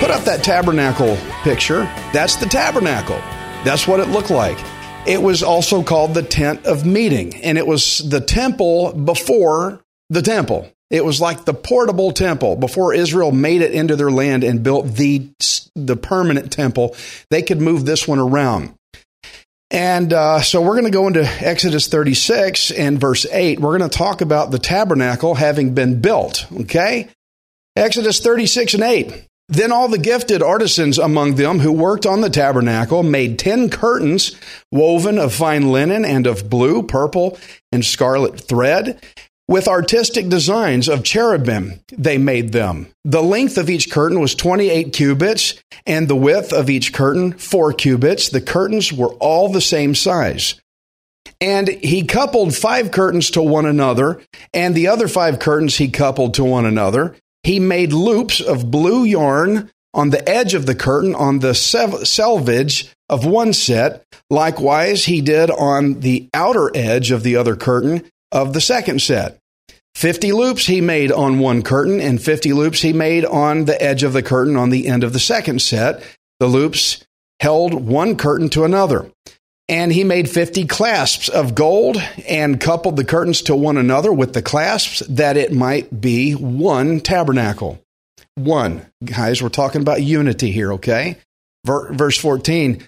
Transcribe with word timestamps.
Put 0.00 0.10
up 0.10 0.24
that 0.24 0.42
tabernacle 0.42 1.16
picture. 1.42 1.84
That's 2.12 2.36
the 2.36 2.46
tabernacle. 2.46 3.18
That's 3.64 3.86
what 3.88 4.00
it 4.00 4.08
looked 4.08 4.30
like. 4.30 4.58
It 5.06 5.20
was 5.20 5.42
also 5.42 5.82
called 5.82 6.14
the 6.14 6.22
tent 6.22 6.64
of 6.64 6.86
meeting, 6.86 7.36
and 7.42 7.58
it 7.58 7.66
was 7.66 7.98
the 7.98 8.20
temple 8.20 8.92
before 8.92 9.82
the 10.08 10.22
temple. 10.22 10.70
It 10.90 11.04
was 11.04 11.20
like 11.20 11.44
the 11.44 11.52
portable 11.52 12.12
temple 12.12 12.56
before 12.56 12.94
Israel 12.94 13.32
made 13.32 13.60
it 13.60 13.72
into 13.72 13.96
their 13.96 14.10
land 14.10 14.44
and 14.44 14.62
built 14.62 14.94
the 14.94 15.28
the 15.74 15.96
permanent 15.96 16.52
temple. 16.52 16.96
They 17.30 17.42
could 17.42 17.60
move 17.60 17.84
this 17.84 18.08
one 18.08 18.18
around. 18.18 18.74
And 19.70 20.12
uh, 20.12 20.40
so 20.40 20.62
we're 20.62 20.80
going 20.80 20.84
to 20.84 20.90
go 20.90 21.08
into 21.08 21.24
Exodus 21.24 21.88
36 21.88 22.70
and 22.70 23.00
verse 23.00 23.26
8. 23.26 23.58
We're 23.58 23.76
going 23.76 23.90
to 23.90 23.98
talk 23.98 24.20
about 24.20 24.52
the 24.52 24.58
tabernacle 24.58 25.34
having 25.34 25.74
been 25.74 26.00
built. 26.00 26.46
Okay? 26.60 27.08
Exodus 27.74 28.20
36 28.20 28.74
and 28.74 28.84
8. 28.84 29.26
Then 29.48 29.72
all 29.72 29.88
the 29.88 29.98
gifted 29.98 30.42
artisans 30.42 30.98
among 30.98 31.34
them 31.34 31.58
who 31.58 31.70
worked 31.70 32.06
on 32.06 32.22
the 32.22 32.30
tabernacle 32.30 33.02
made 33.02 33.38
ten 33.38 33.68
curtains 33.68 34.34
woven 34.72 35.18
of 35.18 35.34
fine 35.34 35.70
linen 35.70 36.04
and 36.04 36.26
of 36.26 36.48
blue, 36.48 36.82
purple, 36.82 37.38
and 37.70 37.84
scarlet 37.84 38.40
thread. 38.40 39.02
With 39.46 39.68
artistic 39.68 40.30
designs 40.30 40.88
of 40.88 41.04
cherubim, 41.04 41.80
they 41.92 42.16
made 42.16 42.52
them. 42.52 42.88
The 43.04 43.22
length 43.22 43.58
of 43.58 43.68
each 43.68 43.90
curtain 43.90 44.18
was 44.18 44.34
28 44.34 44.94
cubits, 44.94 45.62
and 45.86 46.08
the 46.08 46.16
width 46.16 46.50
of 46.50 46.70
each 46.70 46.94
curtain, 46.94 47.34
4 47.34 47.74
cubits. 47.74 48.30
The 48.30 48.40
curtains 48.40 48.90
were 48.90 49.12
all 49.14 49.50
the 49.50 49.60
same 49.60 49.94
size. 49.94 50.54
And 51.42 51.68
he 51.68 52.04
coupled 52.04 52.54
five 52.54 52.90
curtains 52.90 53.30
to 53.32 53.42
one 53.42 53.66
another, 53.66 54.22
and 54.54 54.74
the 54.74 54.88
other 54.88 55.08
five 55.08 55.38
curtains 55.38 55.76
he 55.76 55.88
coupled 55.88 56.32
to 56.34 56.44
one 56.44 56.64
another. 56.64 57.14
He 57.44 57.60
made 57.60 57.92
loops 57.92 58.40
of 58.40 58.70
blue 58.70 59.04
yarn 59.04 59.70
on 59.92 60.10
the 60.10 60.28
edge 60.28 60.54
of 60.54 60.66
the 60.66 60.74
curtain 60.74 61.14
on 61.14 61.38
the 61.38 61.54
selvage 61.54 62.90
of 63.08 63.24
one 63.24 63.52
set. 63.52 64.02
Likewise, 64.28 65.04
he 65.04 65.20
did 65.20 65.50
on 65.50 66.00
the 66.00 66.28
outer 66.34 66.70
edge 66.74 67.10
of 67.10 67.22
the 67.22 67.36
other 67.36 67.54
curtain 67.54 68.02
of 68.32 68.52
the 68.54 68.60
second 68.60 69.00
set. 69.00 69.38
50 69.94 70.32
loops 70.32 70.66
he 70.66 70.80
made 70.80 71.12
on 71.12 71.38
one 71.38 71.62
curtain, 71.62 72.00
and 72.00 72.20
50 72.20 72.52
loops 72.52 72.82
he 72.82 72.92
made 72.92 73.24
on 73.24 73.66
the 73.66 73.80
edge 73.80 74.02
of 74.02 74.12
the 74.12 74.24
curtain 74.24 74.56
on 74.56 74.70
the 74.70 74.88
end 74.88 75.04
of 75.04 75.12
the 75.12 75.20
second 75.20 75.62
set. 75.62 76.02
The 76.40 76.48
loops 76.48 77.04
held 77.38 77.74
one 77.74 78.16
curtain 78.16 78.48
to 78.50 78.64
another. 78.64 79.10
And 79.68 79.92
he 79.92 80.04
made 80.04 80.28
50 80.28 80.66
clasps 80.66 81.28
of 81.28 81.54
gold 81.54 81.96
and 82.28 82.60
coupled 82.60 82.96
the 82.96 83.04
curtains 83.04 83.40
to 83.42 83.56
one 83.56 83.78
another 83.78 84.12
with 84.12 84.34
the 84.34 84.42
clasps 84.42 85.00
that 85.08 85.38
it 85.38 85.52
might 85.52 86.00
be 86.00 86.32
one 86.32 87.00
tabernacle. 87.00 87.80
One. 88.34 88.84
Guys, 89.04 89.40
we're 89.40 89.48
talking 89.48 89.80
about 89.80 90.02
unity 90.02 90.50
here, 90.50 90.74
okay? 90.74 91.16
Verse 91.64 92.18
14. 92.18 92.86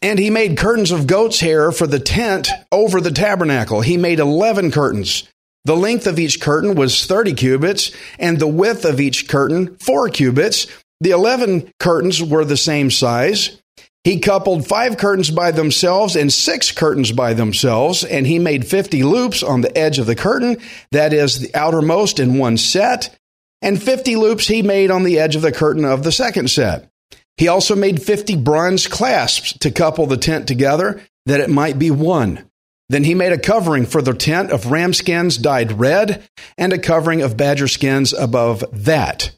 And 0.00 0.18
he 0.18 0.30
made 0.30 0.56
curtains 0.56 0.90
of 0.90 1.06
goat's 1.06 1.40
hair 1.40 1.70
for 1.70 1.86
the 1.86 1.98
tent 1.98 2.48
over 2.72 3.00
the 3.00 3.10
tabernacle. 3.10 3.82
He 3.82 3.96
made 3.96 4.18
11 4.18 4.70
curtains. 4.70 5.28
The 5.64 5.76
length 5.76 6.06
of 6.06 6.18
each 6.18 6.40
curtain 6.40 6.76
was 6.76 7.06
30 7.06 7.34
cubits, 7.34 7.90
and 8.18 8.38
the 8.38 8.46
width 8.46 8.84
of 8.84 9.00
each 9.00 9.28
curtain, 9.28 9.76
4 9.78 10.08
cubits. 10.10 10.66
The 11.00 11.10
11 11.10 11.72
curtains 11.80 12.22
were 12.22 12.44
the 12.44 12.56
same 12.56 12.90
size. 12.90 13.60
He 14.06 14.20
coupled 14.20 14.68
five 14.68 14.98
curtains 14.98 15.32
by 15.32 15.50
themselves 15.50 16.14
and 16.14 16.32
six 16.32 16.70
curtains 16.70 17.10
by 17.10 17.34
themselves, 17.34 18.04
and 18.04 18.24
he 18.24 18.38
made 18.38 18.64
50 18.64 19.02
loops 19.02 19.42
on 19.42 19.62
the 19.62 19.76
edge 19.76 19.98
of 19.98 20.06
the 20.06 20.14
curtain, 20.14 20.58
that 20.92 21.12
is, 21.12 21.40
the 21.40 21.52
outermost 21.56 22.20
in 22.20 22.38
one 22.38 22.56
set, 22.56 23.18
and 23.62 23.82
50 23.82 24.14
loops 24.14 24.46
he 24.46 24.62
made 24.62 24.92
on 24.92 25.02
the 25.02 25.18
edge 25.18 25.34
of 25.34 25.42
the 25.42 25.50
curtain 25.50 25.84
of 25.84 26.04
the 26.04 26.12
second 26.12 26.50
set. 26.50 26.88
He 27.36 27.48
also 27.48 27.74
made 27.74 28.00
50 28.00 28.36
bronze 28.36 28.86
clasps 28.86 29.54
to 29.58 29.72
couple 29.72 30.06
the 30.06 30.16
tent 30.16 30.46
together, 30.46 31.02
that 31.24 31.40
it 31.40 31.50
might 31.50 31.76
be 31.76 31.90
one. 31.90 32.48
Then 32.88 33.02
he 33.02 33.16
made 33.16 33.32
a 33.32 33.38
covering 33.38 33.86
for 33.86 34.02
the 34.02 34.14
tent 34.14 34.52
of 34.52 34.70
ram 34.70 34.94
skins 34.94 35.36
dyed 35.36 35.72
red, 35.72 36.22
and 36.56 36.72
a 36.72 36.78
covering 36.78 37.22
of 37.22 37.36
badger 37.36 37.66
skins 37.66 38.12
above 38.12 38.64
that. 38.72 39.32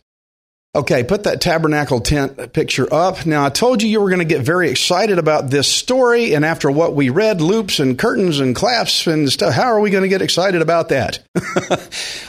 Okay, 0.78 1.02
put 1.02 1.24
that 1.24 1.40
tabernacle 1.40 1.98
tent 2.00 2.52
picture 2.52 2.86
up. 2.94 3.26
Now, 3.26 3.44
I 3.44 3.50
told 3.50 3.82
you 3.82 3.88
you 3.88 4.00
were 4.00 4.10
going 4.10 4.20
to 4.20 4.24
get 4.24 4.42
very 4.42 4.70
excited 4.70 5.18
about 5.18 5.50
this 5.50 5.66
story, 5.66 6.34
and 6.34 6.44
after 6.44 6.70
what 6.70 6.94
we 6.94 7.10
read, 7.10 7.40
loops 7.40 7.80
and 7.80 7.98
curtains 7.98 8.38
and 8.38 8.54
clasps 8.54 9.08
and 9.08 9.28
stuff, 9.28 9.54
how 9.54 9.64
are 9.64 9.80
we 9.80 9.90
going 9.90 10.04
to 10.04 10.08
get 10.08 10.22
excited 10.22 10.62
about 10.62 10.90
that? 10.90 11.18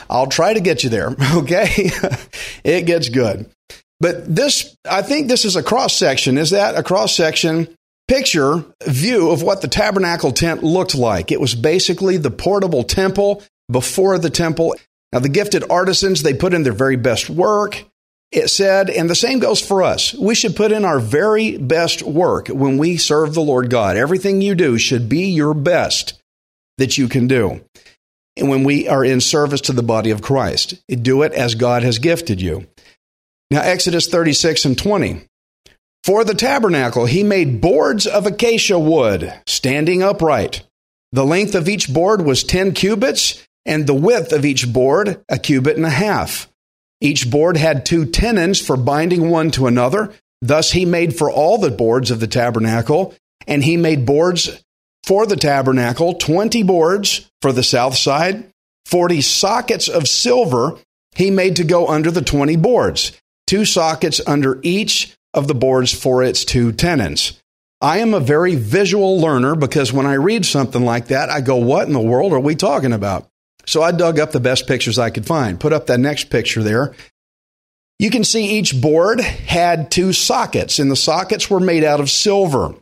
I'll 0.10 0.26
try 0.26 0.52
to 0.52 0.58
get 0.58 0.82
you 0.82 0.90
there, 0.90 1.14
okay? 1.34 1.68
it 2.64 2.86
gets 2.86 3.08
good. 3.08 3.48
But 4.00 4.34
this, 4.34 4.76
I 4.84 5.02
think 5.02 5.28
this 5.28 5.44
is 5.44 5.54
a 5.54 5.62
cross 5.62 5.94
section. 5.94 6.36
Is 6.36 6.50
that 6.50 6.74
a 6.74 6.82
cross 6.82 7.14
section 7.14 7.68
picture 8.08 8.64
view 8.84 9.30
of 9.30 9.44
what 9.44 9.62
the 9.62 9.68
tabernacle 9.68 10.32
tent 10.32 10.64
looked 10.64 10.96
like? 10.96 11.30
It 11.30 11.40
was 11.40 11.54
basically 11.54 12.16
the 12.16 12.32
portable 12.32 12.82
temple 12.82 13.44
before 13.70 14.18
the 14.18 14.30
temple. 14.30 14.74
Now, 15.12 15.20
the 15.20 15.28
gifted 15.28 15.70
artisans, 15.70 16.24
they 16.24 16.34
put 16.34 16.52
in 16.52 16.64
their 16.64 16.72
very 16.72 16.96
best 16.96 17.30
work 17.30 17.84
it 18.32 18.48
said, 18.48 18.90
and 18.90 19.10
the 19.10 19.14
same 19.14 19.40
goes 19.40 19.60
for 19.60 19.82
us. 19.82 20.14
We 20.14 20.34
should 20.34 20.54
put 20.54 20.70
in 20.70 20.84
our 20.84 21.00
very 21.00 21.58
best 21.58 22.02
work 22.02 22.48
when 22.48 22.78
we 22.78 22.96
serve 22.96 23.34
the 23.34 23.40
Lord 23.40 23.70
God. 23.70 23.96
Everything 23.96 24.40
you 24.40 24.54
do 24.54 24.78
should 24.78 25.08
be 25.08 25.26
your 25.26 25.52
best 25.52 26.20
that 26.78 26.96
you 26.96 27.08
can 27.08 27.26
do. 27.26 27.60
And 28.36 28.48
when 28.48 28.62
we 28.62 28.88
are 28.88 29.04
in 29.04 29.20
service 29.20 29.60
to 29.62 29.72
the 29.72 29.82
body 29.82 30.10
of 30.10 30.22
Christ, 30.22 30.80
do 30.88 31.22
it 31.22 31.32
as 31.32 31.56
God 31.56 31.82
has 31.82 31.98
gifted 31.98 32.40
you. 32.40 32.68
Now, 33.50 33.62
Exodus 33.62 34.06
36 34.06 34.64
and 34.64 34.78
20. 34.78 35.22
For 36.04 36.24
the 36.24 36.34
tabernacle, 36.34 37.06
he 37.06 37.22
made 37.22 37.60
boards 37.60 38.06
of 38.06 38.26
acacia 38.26 38.78
wood, 38.78 39.34
standing 39.46 40.02
upright. 40.02 40.62
The 41.12 41.26
length 41.26 41.54
of 41.54 41.68
each 41.68 41.92
board 41.92 42.24
was 42.24 42.44
10 42.44 42.72
cubits, 42.72 43.44
and 43.66 43.86
the 43.86 43.94
width 43.94 44.32
of 44.32 44.44
each 44.44 44.72
board 44.72 45.22
a 45.28 45.38
cubit 45.38 45.76
and 45.76 45.84
a 45.84 45.90
half. 45.90 46.49
Each 47.00 47.30
board 47.30 47.56
had 47.56 47.86
two 47.86 48.06
tenons 48.06 48.60
for 48.60 48.76
binding 48.76 49.30
one 49.30 49.50
to 49.52 49.66
another. 49.66 50.12
Thus 50.42 50.72
he 50.72 50.84
made 50.84 51.16
for 51.16 51.30
all 51.30 51.58
the 51.58 51.70
boards 51.70 52.10
of 52.10 52.20
the 52.20 52.26
tabernacle, 52.26 53.14
and 53.46 53.64
he 53.64 53.76
made 53.76 54.06
boards 54.06 54.62
for 55.04 55.26
the 55.26 55.36
tabernacle, 55.36 56.14
20 56.14 56.62
boards 56.62 57.30
for 57.42 57.52
the 57.52 57.62
south 57.62 57.96
side, 57.96 58.50
40 58.86 59.20
sockets 59.20 59.88
of 59.88 60.08
silver 60.08 60.78
he 61.14 61.30
made 61.30 61.56
to 61.56 61.64
go 61.64 61.88
under 61.88 62.10
the 62.10 62.22
20 62.22 62.56
boards, 62.56 63.12
two 63.46 63.64
sockets 63.64 64.20
under 64.26 64.60
each 64.62 65.16
of 65.34 65.48
the 65.48 65.54
boards 65.54 65.92
for 65.92 66.22
its 66.22 66.44
two 66.44 66.72
tenons. 66.72 67.40
I 67.80 67.98
am 67.98 68.14
a 68.14 68.20
very 68.20 68.56
visual 68.56 69.18
learner 69.18 69.54
because 69.54 69.92
when 69.92 70.06
I 70.06 70.14
read 70.14 70.44
something 70.44 70.84
like 70.84 71.06
that, 71.06 71.30
I 71.30 71.40
go, 71.40 71.56
What 71.56 71.86
in 71.86 71.94
the 71.94 72.00
world 72.00 72.32
are 72.32 72.40
we 72.40 72.54
talking 72.54 72.92
about? 72.92 73.26
So 73.66 73.82
I 73.82 73.92
dug 73.92 74.18
up 74.18 74.32
the 74.32 74.40
best 74.40 74.66
pictures 74.66 74.98
I 74.98 75.10
could 75.10 75.26
find. 75.26 75.60
Put 75.60 75.72
up 75.72 75.86
that 75.86 76.00
next 76.00 76.30
picture 76.30 76.62
there. 76.62 76.94
You 77.98 78.10
can 78.10 78.24
see 78.24 78.58
each 78.58 78.80
board 78.80 79.20
had 79.20 79.90
two 79.90 80.12
sockets, 80.12 80.78
and 80.78 80.90
the 80.90 80.96
sockets 80.96 81.50
were 81.50 81.60
made 81.60 81.84
out 81.84 82.00
of 82.00 82.08
silver. 82.08 82.74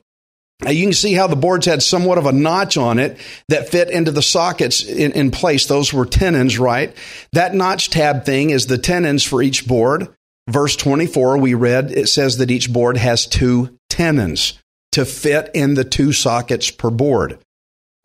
Now 0.63 0.71
you 0.71 0.85
can 0.85 0.93
see 0.93 1.13
how 1.13 1.27
the 1.27 1.37
boards 1.37 1.67
had 1.67 1.83
somewhat 1.83 2.19
of 2.19 2.27
a 2.27 2.33
notch 2.33 2.77
on 2.77 2.99
it 2.99 3.19
that 3.49 3.69
fit 3.69 3.91
into 3.91 4.11
the 4.11 4.23
sockets 4.23 4.83
in, 4.85 5.13
in 5.13 5.31
place. 5.31 5.67
Those 5.67 5.93
were 5.93 6.07
tenons, 6.07 6.59
right? 6.59 6.97
That 7.33 7.55
notch 7.55 7.91
tab 7.91 8.25
thing 8.25 8.51
is 8.51 8.67
the 8.67 8.79
tenons 8.79 9.23
for 9.23 9.43
each 9.43 9.67
board. 9.67 10.09
Verse 10.49 10.77
24, 10.77 11.39
we 11.39 11.55
read, 11.55 11.91
it 11.93 12.09
says 12.09 12.39
that 12.39 12.51
each 12.51 12.73
board 12.73 12.97
has 12.97 13.27
two 13.27 13.77
tenons 13.91 14.59
to 14.93 15.05
fit 15.05 15.51
in 15.55 15.75
the 15.75 15.85
two 15.85 16.13
sockets 16.13 16.71
per 16.71 16.91
board. 16.91 17.39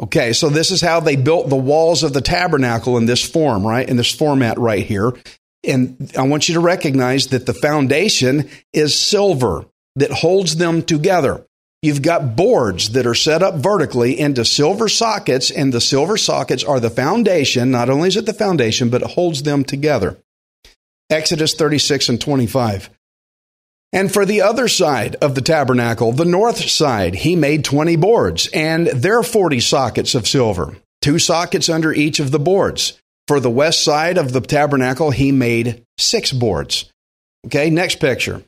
Okay, 0.01 0.33
so 0.33 0.49
this 0.49 0.71
is 0.71 0.81
how 0.81 0.99
they 0.99 1.15
built 1.15 1.49
the 1.49 1.55
walls 1.55 2.03
of 2.03 2.13
the 2.13 2.21
tabernacle 2.21 2.97
in 2.97 3.05
this 3.05 3.23
form, 3.23 3.65
right? 3.65 3.87
In 3.87 3.95
this 3.95 4.13
format 4.13 4.57
right 4.57 4.85
here. 4.85 5.13
And 5.63 6.11
I 6.17 6.23
want 6.23 6.49
you 6.49 6.55
to 6.55 6.59
recognize 6.59 7.27
that 7.27 7.45
the 7.45 7.53
foundation 7.53 8.49
is 8.73 8.99
silver 8.99 9.65
that 9.95 10.11
holds 10.11 10.57
them 10.57 10.81
together. 10.81 11.45
You've 11.81 12.01
got 12.01 12.35
boards 12.35 12.91
that 12.91 13.05
are 13.05 13.13
set 13.13 13.43
up 13.43 13.55
vertically 13.55 14.17
into 14.17 14.45
silver 14.45 14.87
sockets, 14.87 15.51
and 15.51 15.73
the 15.73 15.81
silver 15.81 16.17
sockets 16.17 16.63
are 16.63 16.79
the 16.79 16.89
foundation. 16.89 17.71
Not 17.71 17.89
only 17.89 18.07
is 18.07 18.17
it 18.17 18.25
the 18.25 18.33
foundation, 18.33 18.89
but 18.89 19.01
it 19.01 19.11
holds 19.11 19.43
them 19.43 19.63
together. 19.63 20.17
Exodus 21.09 21.53
36 21.53 22.09
and 22.09 22.21
25. 22.21 22.89
And 23.93 24.11
for 24.11 24.25
the 24.25 24.41
other 24.41 24.67
side 24.67 25.15
of 25.21 25.35
the 25.35 25.41
tabernacle, 25.41 26.11
the 26.11 26.25
north 26.25 26.67
side, 26.67 27.13
he 27.13 27.35
made 27.35 27.63
20 27.63 27.95
boards 27.95 28.49
and 28.51 28.87
their 28.87 29.21
40 29.21 29.59
sockets 29.59 30.15
of 30.15 30.27
silver, 30.27 30.75
two 31.01 31.19
sockets 31.19 31.69
under 31.69 31.93
each 31.93 32.19
of 32.19 32.31
the 32.31 32.39
boards. 32.39 32.99
For 33.27 33.39
the 33.39 33.51
west 33.51 33.83
side 33.83 34.17
of 34.17 34.33
the 34.33 34.41
tabernacle, 34.41 35.11
he 35.11 35.31
made 35.31 35.85
six 35.99 36.31
boards. 36.31 36.91
Okay, 37.45 37.69
next 37.69 37.99
picture. 37.99 38.43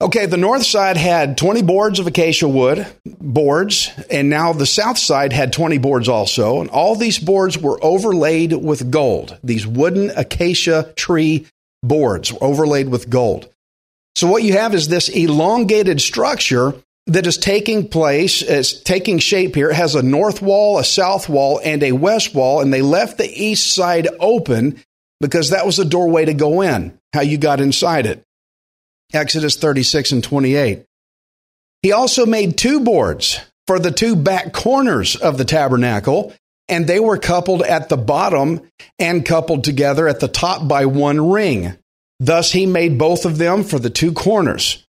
Okay, 0.00 0.26
the 0.26 0.36
north 0.36 0.64
side 0.64 0.96
had 0.96 1.36
20 1.36 1.62
boards 1.62 1.98
of 1.98 2.06
acacia 2.06 2.46
wood, 2.46 2.86
boards, 3.04 3.90
and 4.08 4.30
now 4.30 4.52
the 4.52 4.66
south 4.66 4.96
side 4.96 5.32
had 5.32 5.52
20 5.52 5.78
boards 5.78 6.08
also. 6.08 6.60
And 6.60 6.70
all 6.70 6.94
these 6.94 7.18
boards 7.18 7.58
were 7.58 7.82
overlaid 7.82 8.52
with 8.52 8.92
gold. 8.92 9.36
These 9.42 9.66
wooden 9.66 10.10
acacia 10.10 10.92
tree 10.94 11.48
boards 11.82 12.32
were 12.32 12.44
overlaid 12.44 12.88
with 12.88 13.10
gold. 13.10 13.52
So 14.18 14.26
what 14.26 14.42
you 14.42 14.54
have 14.54 14.74
is 14.74 14.88
this 14.88 15.08
elongated 15.08 16.00
structure 16.00 16.74
that 17.06 17.28
is 17.28 17.38
taking 17.38 17.86
place, 17.86 18.42
it's 18.42 18.72
taking 18.72 19.20
shape 19.20 19.54
here. 19.54 19.70
It 19.70 19.76
has 19.76 19.94
a 19.94 20.02
north 20.02 20.42
wall, 20.42 20.80
a 20.80 20.84
south 20.84 21.28
wall, 21.28 21.60
and 21.64 21.84
a 21.84 21.92
west 21.92 22.34
wall, 22.34 22.60
and 22.60 22.74
they 22.74 22.82
left 22.82 23.16
the 23.16 23.30
east 23.30 23.72
side 23.72 24.08
open 24.18 24.82
because 25.20 25.50
that 25.50 25.64
was 25.64 25.76
the 25.76 25.84
doorway 25.84 26.24
to 26.24 26.34
go 26.34 26.62
in, 26.62 26.98
how 27.12 27.20
you 27.20 27.38
got 27.38 27.60
inside 27.60 28.06
it. 28.06 28.24
Exodus 29.12 29.54
36 29.54 30.10
and 30.10 30.24
28. 30.24 30.82
He 31.82 31.92
also 31.92 32.26
made 32.26 32.58
two 32.58 32.80
boards 32.80 33.38
for 33.68 33.78
the 33.78 33.92
two 33.92 34.16
back 34.16 34.52
corners 34.52 35.14
of 35.14 35.38
the 35.38 35.44
tabernacle, 35.44 36.34
and 36.68 36.88
they 36.88 36.98
were 36.98 37.18
coupled 37.18 37.62
at 37.62 37.88
the 37.88 37.96
bottom 37.96 38.68
and 38.98 39.24
coupled 39.24 39.62
together 39.62 40.08
at 40.08 40.18
the 40.18 40.26
top 40.26 40.66
by 40.66 40.86
one 40.86 41.30
ring. 41.30 41.77
Thus, 42.20 42.52
he 42.52 42.66
made 42.66 42.98
both 42.98 43.24
of 43.24 43.38
them 43.38 43.62
for 43.64 43.78
the 43.78 43.90
two 43.90 44.12
corners. 44.12 44.84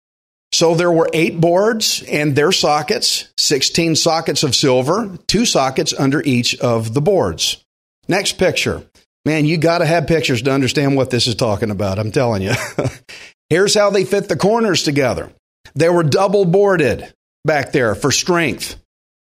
So 0.53 0.75
there 0.75 0.91
were 0.91 1.09
eight 1.13 1.41
boards 1.41 2.03
and 2.09 2.35
their 2.35 2.51
sockets, 2.51 3.31
16 3.37 3.95
sockets 3.95 4.43
of 4.43 4.55
silver, 4.55 5.17
two 5.27 5.45
sockets 5.45 5.93
under 5.97 6.21
each 6.21 6.57
of 6.59 6.93
the 6.93 7.01
boards. 7.01 7.63
Next 8.07 8.37
picture. 8.37 8.83
Man, 9.25 9.45
you 9.45 9.57
got 9.57 9.79
to 9.79 9.85
have 9.85 10.07
pictures 10.07 10.41
to 10.43 10.51
understand 10.51 10.95
what 10.95 11.09
this 11.09 11.27
is 11.27 11.35
talking 11.35 11.69
about. 11.69 11.99
I'm 11.99 12.13
telling 12.13 12.41
you. 12.41 12.53
Here's 13.49 13.75
how 13.75 13.89
they 13.89 14.05
fit 14.05 14.29
the 14.29 14.37
corners 14.37 14.83
together. 14.83 15.31
They 15.75 15.89
were 15.89 16.03
double 16.03 16.45
boarded 16.45 17.13
back 17.43 17.73
there 17.73 17.93
for 17.93 18.11
strength. 18.11 18.77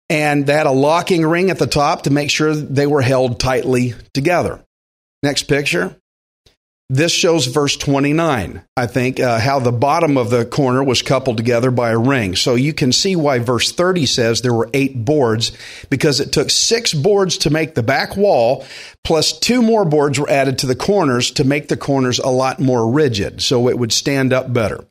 And 0.08 0.46
they 0.46 0.54
had 0.54 0.66
a 0.66 0.72
locking 0.72 1.24
ring 1.26 1.50
at 1.50 1.58
the 1.58 1.66
top 1.66 2.02
to 2.02 2.10
make 2.10 2.30
sure 2.30 2.54
they 2.54 2.86
were 2.86 3.02
held 3.02 3.38
tightly 3.38 3.94
together. 4.12 4.62
Next 5.22 5.44
picture. 5.44 5.96
This 6.92 7.10
shows 7.10 7.46
verse 7.46 7.74
29, 7.78 8.62
I 8.76 8.86
think, 8.86 9.18
uh, 9.18 9.38
how 9.38 9.60
the 9.60 9.72
bottom 9.72 10.18
of 10.18 10.28
the 10.28 10.44
corner 10.44 10.84
was 10.84 11.00
coupled 11.00 11.38
together 11.38 11.70
by 11.70 11.88
a 11.88 11.98
ring. 11.98 12.36
So 12.36 12.54
you 12.54 12.74
can 12.74 12.92
see 12.92 13.16
why 13.16 13.38
verse 13.38 13.72
30 13.72 14.04
says 14.04 14.42
there 14.42 14.52
were 14.52 14.68
eight 14.74 15.02
boards, 15.02 15.52
because 15.88 16.20
it 16.20 16.32
took 16.32 16.50
six 16.50 16.92
boards 16.92 17.38
to 17.38 17.50
make 17.50 17.74
the 17.74 17.82
back 17.82 18.14
wall, 18.14 18.66
plus 19.04 19.38
two 19.38 19.62
more 19.62 19.86
boards 19.86 20.20
were 20.20 20.28
added 20.28 20.58
to 20.58 20.66
the 20.66 20.76
corners 20.76 21.30
to 21.30 21.44
make 21.44 21.68
the 21.68 21.78
corners 21.78 22.18
a 22.18 22.28
lot 22.28 22.60
more 22.60 22.92
rigid, 22.92 23.40
so 23.40 23.70
it 23.70 23.78
would 23.78 23.90
stand 23.90 24.34
up 24.34 24.52
better. 24.52 24.84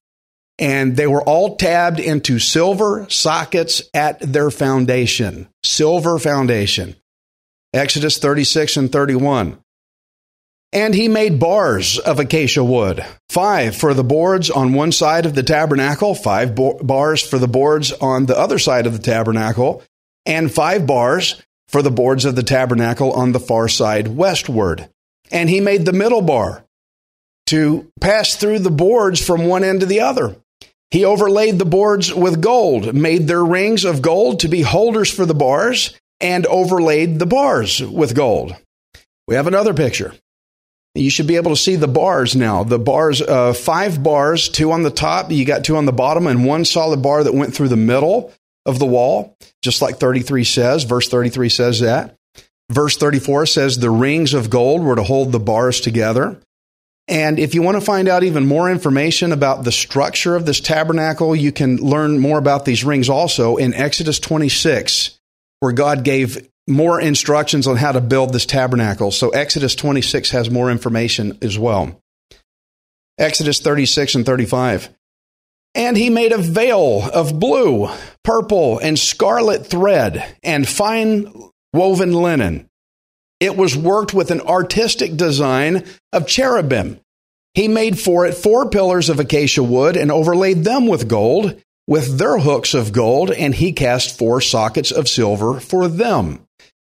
And 0.57 0.97
they 0.97 1.05
were 1.05 1.21
all 1.21 1.55
tabbed 1.55 1.99
into 1.99 2.39
silver 2.39 3.05
sockets 3.11 3.83
at 3.93 4.19
their 4.21 4.49
foundation. 4.49 5.49
Silver 5.63 6.17
foundation. 6.17 6.95
Exodus 7.75 8.17
36 8.17 8.75
and 8.77 8.91
31. 8.91 9.60
And 10.73 10.95
he 10.95 11.09
made 11.09 11.39
bars 11.39 11.99
of 11.99 12.19
acacia 12.19 12.63
wood, 12.63 13.05
five 13.29 13.75
for 13.75 13.93
the 13.93 14.05
boards 14.05 14.49
on 14.49 14.73
one 14.73 14.93
side 14.93 15.25
of 15.25 15.35
the 15.35 15.43
tabernacle, 15.43 16.15
five 16.15 16.55
bo- 16.55 16.79
bars 16.81 17.21
for 17.21 17.37
the 17.37 17.47
boards 17.47 17.91
on 17.91 18.25
the 18.25 18.37
other 18.37 18.57
side 18.57 18.87
of 18.87 18.93
the 18.93 19.03
tabernacle, 19.03 19.83
and 20.25 20.51
five 20.51 20.87
bars 20.87 21.41
for 21.67 21.81
the 21.81 21.91
boards 21.91 22.23
of 22.23 22.35
the 22.35 22.43
tabernacle 22.43 23.11
on 23.11 23.33
the 23.33 23.39
far 23.39 23.67
side 23.67 24.07
westward. 24.07 24.87
And 25.29 25.49
he 25.49 25.59
made 25.59 25.85
the 25.85 25.93
middle 25.93 26.21
bar 26.21 26.63
to 27.47 27.91
pass 27.99 28.35
through 28.35 28.59
the 28.59 28.71
boards 28.71 29.25
from 29.25 29.45
one 29.45 29.63
end 29.63 29.81
to 29.81 29.85
the 29.85 30.01
other. 30.01 30.37
He 30.89 31.03
overlaid 31.03 31.59
the 31.59 31.65
boards 31.65 32.13
with 32.13 32.41
gold, 32.41 32.93
made 32.93 33.27
their 33.27 33.43
rings 33.43 33.85
of 33.85 34.01
gold 34.01 34.41
to 34.41 34.49
be 34.49 34.61
holders 34.61 35.11
for 35.11 35.25
the 35.25 35.33
bars, 35.33 35.93
and 36.19 36.45
overlaid 36.45 37.19
the 37.19 37.25
bars 37.25 37.81
with 37.81 38.15
gold. 38.15 38.55
We 39.27 39.35
have 39.35 39.47
another 39.47 39.73
picture. 39.73 40.13
You 40.93 41.09
should 41.09 41.27
be 41.27 41.37
able 41.37 41.51
to 41.51 41.61
see 41.61 41.77
the 41.77 41.87
bars 41.87 42.35
now. 42.35 42.63
The 42.63 42.79
bars, 42.79 43.21
uh, 43.21 43.53
five 43.53 44.03
bars, 44.03 44.49
two 44.49 44.71
on 44.71 44.83
the 44.83 44.91
top, 44.91 45.31
you 45.31 45.45
got 45.45 45.63
two 45.63 45.77
on 45.77 45.85
the 45.85 45.93
bottom, 45.93 46.27
and 46.27 46.45
one 46.45 46.65
solid 46.65 47.01
bar 47.01 47.23
that 47.23 47.33
went 47.33 47.53
through 47.53 47.69
the 47.69 47.77
middle 47.77 48.33
of 48.65 48.77
the 48.77 48.85
wall, 48.85 49.35
just 49.61 49.81
like 49.81 49.97
33 49.97 50.43
says. 50.43 50.83
Verse 50.83 51.07
33 51.07 51.49
says 51.49 51.79
that. 51.79 52.15
Verse 52.69 52.97
34 52.97 53.45
says 53.45 53.79
the 53.79 53.89
rings 53.89 54.33
of 54.33 54.49
gold 54.49 54.81
were 54.81 54.95
to 54.95 55.03
hold 55.03 55.31
the 55.31 55.39
bars 55.39 55.81
together. 55.81 56.39
And 57.07 57.39
if 57.39 57.55
you 57.55 57.61
want 57.61 57.75
to 57.75 57.81
find 57.81 58.07
out 58.07 58.23
even 58.23 58.45
more 58.45 58.71
information 58.71 59.31
about 59.31 59.63
the 59.63 59.71
structure 59.71 60.35
of 60.35 60.45
this 60.45 60.61
tabernacle, 60.61 61.35
you 61.35 61.51
can 61.51 61.77
learn 61.77 62.19
more 62.19 62.37
about 62.37 62.63
these 62.63 62.85
rings 62.85 63.09
also 63.09 63.57
in 63.57 63.73
Exodus 63.73 64.19
26, 64.19 65.19
where 65.59 65.73
God 65.73 66.05
gave 66.05 66.47
more 66.67 67.01
instructions 67.01 67.67
on 67.67 67.77
how 67.77 67.91
to 67.91 68.01
build 68.01 68.33
this 68.33 68.45
tabernacle. 68.45 69.11
So 69.11 69.29
Exodus 69.29 69.75
26 69.75 70.31
has 70.31 70.49
more 70.49 70.71
information 70.71 71.37
as 71.41 71.57
well. 71.57 71.99
Exodus 73.17 73.59
36 73.59 74.15
and 74.15 74.25
35. 74.25 74.89
And 75.73 75.95
he 75.95 76.09
made 76.09 76.33
a 76.33 76.37
veil 76.37 77.09
of 77.13 77.39
blue, 77.39 77.89
purple, 78.23 78.79
and 78.79 78.99
scarlet 78.99 79.65
thread 79.65 80.35
and 80.43 80.67
fine 80.67 81.31
woven 81.73 82.13
linen. 82.13 82.67
It 83.39 83.55
was 83.55 83.75
worked 83.75 84.13
with 84.13 84.31
an 84.31 84.41
artistic 84.41 85.15
design 85.15 85.85
of 86.11 86.27
cherubim. 86.27 86.99
He 87.53 87.67
made 87.67 87.99
for 87.99 88.25
it 88.25 88.35
four 88.35 88.69
pillars 88.69 89.09
of 89.09 89.19
acacia 89.19 89.63
wood 89.63 89.97
and 89.97 90.11
overlaid 90.11 90.63
them 90.63 90.87
with 90.87 91.07
gold, 91.07 91.61
with 91.87 92.17
their 92.17 92.37
hooks 92.37 92.73
of 92.73 92.93
gold, 92.93 93.31
and 93.31 93.55
he 93.55 93.73
cast 93.73 94.17
four 94.17 94.41
sockets 94.41 94.91
of 94.91 95.09
silver 95.09 95.59
for 95.59 95.87
them. 95.87 96.45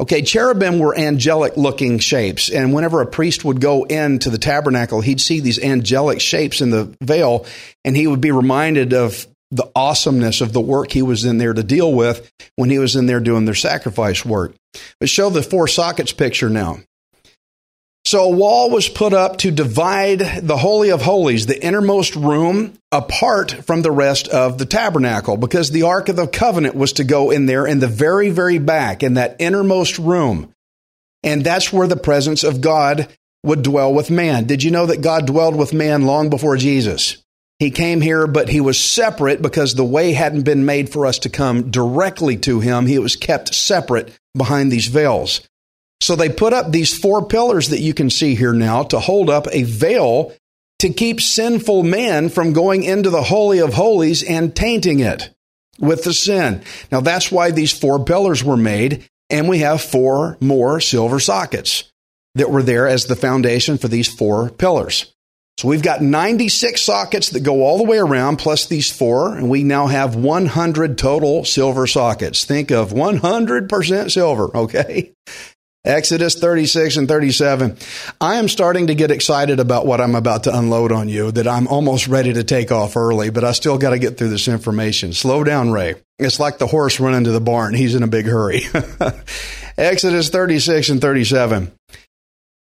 Okay, 0.03 0.23
cherubim 0.23 0.81
were 0.81 0.99
angelic 0.99 1.57
looking 1.57 2.01
shapes. 2.01 2.51
And 2.51 2.75
whenever 2.75 3.03
a 3.03 3.07
priest 3.07 3.45
would 3.45 3.61
go 3.61 3.85
into 3.85 4.31
the 4.31 4.39
tabernacle, 4.39 5.01
he'd 5.01 5.21
see 5.21 5.39
these 5.39 5.63
angelic 5.63 6.21
shapes 6.21 6.61
in 6.61 6.71
the 6.71 6.93
veil, 7.01 7.47
and 7.85 7.97
he 7.97 8.09
would 8.09 8.21
be 8.21 8.33
reminded 8.33 8.95
of 8.95 9.29
the 9.53 9.71
awesomeness 9.77 10.41
of 10.41 10.53
the 10.53 10.61
work 10.61 10.91
he 10.91 11.03
was 11.03 11.25
in 11.25 11.39
there 11.39 11.53
to 11.53 11.63
deal 11.63 11.93
with 11.93 12.33
when 12.57 12.69
he 12.69 12.81
was 12.81 12.97
in 12.97 13.07
there 13.07 13.21
doing 13.21 13.45
their 13.45 13.55
sacrifice 13.55 14.25
work. 14.25 14.57
But 14.99 15.09
show 15.09 15.31
the 15.31 15.41
four 15.41 15.69
sockets 15.69 16.13
picture 16.13 16.51
now. 16.51 16.81
So 18.05 18.25
a 18.25 18.37
wall 18.37 18.71
was 18.71 18.89
put 18.89 19.13
up 19.13 19.39
to 19.39 19.51
divide 19.51 20.19
the 20.43 20.57
Holy 20.57 20.91
of 20.91 21.03
Holies, 21.03 21.47
the 21.47 21.65
innermost 21.65 22.17
room, 22.17 22.75
apart 22.91 23.53
from 23.65 23.83
the 23.83 23.93
rest 23.93 24.29
of 24.29 24.59
the 24.59 24.67
tabernacle 24.67 25.37
because 25.37 25.71
the 25.71 25.85
Ark 25.85 26.09
of 26.09 26.17
the 26.17 26.27
Covenant 26.27 26.75
was 26.75 26.95
to 26.95 27.05
go 27.05 27.31
in 27.31 27.47
there 27.47 27.65
in 27.67 27.79
the 27.79 27.89
very, 27.89 28.31
very 28.31 28.59
back, 28.59 29.03
in 29.03 29.15
that 29.15 29.37
innermost 29.39 29.99
room. 29.99 30.53
And 31.23 31.45
that's 31.45 31.73
where 31.73 31.87
the 31.87 31.97
presence 31.97 32.43
of 32.43 32.61
God 32.61 33.09
would 33.45 33.63
dwell 33.63 33.95
with 33.95 34.11
man. 34.11 34.45
Did 34.45 34.63
you 34.63 34.71
know 34.73 34.87
that 34.87 35.01
God 35.01 35.27
dwelled 35.27 35.57
with 35.57 35.73
man 35.73 36.03
long 36.03 36.29
before 36.29 36.57
Jesus? 36.57 37.19
He 37.59 37.71
came 37.71 38.01
here, 38.01 38.27
but 38.27 38.49
he 38.49 38.61
was 38.61 38.79
separate 38.79 39.41
because 39.41 39.75
the 39.75 39.85
way 39.85 40.13
hadn't 40.13 40.43
been 40.43 40.65
made 40.65 40.91
for 40.91 41.07
us 41.07 41.21
to 41.21 41.29
come 41.29 41.71
directly 41.71 42.37
to 42.39 42.59
him. 42.59 42.87
He 42.87 42.99
was 42.99 43.15
kept 43.15 43.55
separate 43.55 44.13
behind 44.37 44.73
these 44.73 44.89
veils. 44.89 45.41
So 46.03 46.17
they 46.17 46.31
put 46.31 46.53
up 46.53 46.73
these 46.73 46.99
four 46.99 47.25
pillars 47.25 47.69
that 47.69 47.79
you 47.79 47.95
can 47.95 48.11
see 48.11 48.35
here 48.35 48.53
now 48.53 48.83
to 48.83 48.99
hold 48.99 49.31
up 49.31 49.47
a 49.53 49.63
veil 49.63 50.35
to 50.81 50.93
keep 50.93 51.21
sinful 51.21 51.85
man 51.85 52.29
from 52.29 52.53
going 52.53 52.83
into 52.83 53.09
the 53.09 53.23
Holy 53.23 53.61
of 53.61 53.75
Holies 53.75 54.25
and 54.25 54.53
tainting 54.53 54.99
it 54.99 55.31
with 55.79 56.03
the 56.03 56.13
sin. 56.13 56.63
Now 56.91 57.03
that's 57.03 57.31
why 57.31 57.53
these 57.53 57.71
four 57.71 58.05
pillars 58.05 58.43
were 58.43 58.57
made, 58.57 59.07
and 59.31 59.49
we 59.49 59.61
have 59.61 59.81
four 59.81 60.39
more 60.41 60.81
silver 60.81 61.21
sockets 61.21 61.85
that 62.35 62.51
were 62.51 62.65
there 62.65 62.89
as 62.89 63.07
the 63.07 63.15
foundation 63.15 63.79
for 63.79 63.87
these 63.87 64.13
four 64.13 64.51
pillars. 64.51 65.15
So 65.59 65.69
we've 65.69 65.83
got 65.83 66.03
96 66.03 66.83
sockets 66.83 67.31
that 67.31 67.45
go 67.45 67.63
all 67.63 67.79
the 67.79 67.85
way 67.85 67.99
around, 67.99 68.39
plus 68.39 68.67
these 68.67 68.91
four, 68.91 69.37
and 69.37 69.49
we 69.49 69.63
now 69.63 69.87
have 69.87 70.17
100 70.17 70.99
total 70.99 71.45
silver 71.45 71.87
sockets. 71.87 72.45
Think 72.45 72.73
of 72.73 72.91
100% 72.91 74.11
silver, 74.11 74.57
okay? 74.57 75.13
Exodus 75.85 76.37
36 76.37 76.97
and 76.97 77.09
37. 77.09 77.77
I 78.21 78.37
am 78.37 78.49
starting 78.49 78.87
to 78.87 78.95
get 78.95 79.11
excited 79.11 79.59
about 79.59 79.85
what 79.85 80.01
I'm 80.01 80.15
about 80.15 80.45
to 80.45 80.57
unload 80.57 80.93
on 80.93 81.09
you, 81.09 81.33
that 81.33 81.49
I'm 81.49 81.67
almost 81.67 82.07
ready 82.07 82.33
to 82.35 82.45
take 82.45 82.71
off 82.71 82.97
early, 82.97 83.31
but 83.31 83.43
I 83.43 83.51
still 83.51 83.79
got 83.79 83.91
to 83.91 83.99
get 83.99 84.17
through 84.17 84.29
this 84.29 84.47
information. 84.47 85.13
Slow 85.13 85.43
down, 85.43 85.73
Ray. 85.73 85.97
It's 86.21 86.39
like 86.39 86.59
the 86.59 86.69
horse 86.69 87.01
running 87.01 87.25
to 87.25 87.33
the 87.33 87.41
barn. 87.41 87.75
He's 87.75 87.97
in 87.97 88.05
a 88.05 88.09
big 88.09 88.27
hurry. 88.27 88.63
Exodus 89.77 90.29
36 90.29 90.89
and 90.89 91.01
37. 91.01 91.73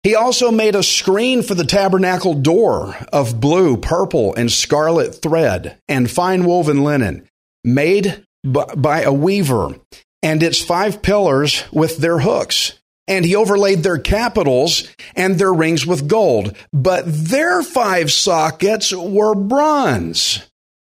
He 0.03 0.13
also 0.13 0.51
made 0.51 0.75
a 0.75 0.83
screen 0.83 1.41
for 1.41 1.55
the 1.55 1.65
tabernacle 1.65 2.35
door 2.35 2.95
of 3.11 3.41
blue, 3.41 3.75
purple, 3.75 4.35
and 4.35 4.51
scarlet 4.51 5.19
thread 5.19 5.79
and 5.87 6.09
fine 6.09 6.45
woven 6.45 6.83
linen, 6.83 7.27
made 7.63 8.23
by 8.43 9.01
a 9.01 9.11
weaver, 9.11 9.75
and 10.21 10.43
its 10.43 10.61
five 10.61 11.01
pillars 11.01 11.63
with 11.73 11.97
their 11.97 12.19
hooks 12.19 12.78
and 13.09 13.25
he 13.25 13.35
overlaid 13.35 13.79
their 13.79 13.97
capitals 13.97 14.87
and 15.15 15.35
their 15.35 15.51
rings 15.51 15.85
with 15.85 16.07
gold. 16.07 16.55
But 16.71 17.03
their 17.07 17.63
five 17.63 18.11
sockets 18.11 18.93
were 18.93 19.35
bronze. 19.35 20.47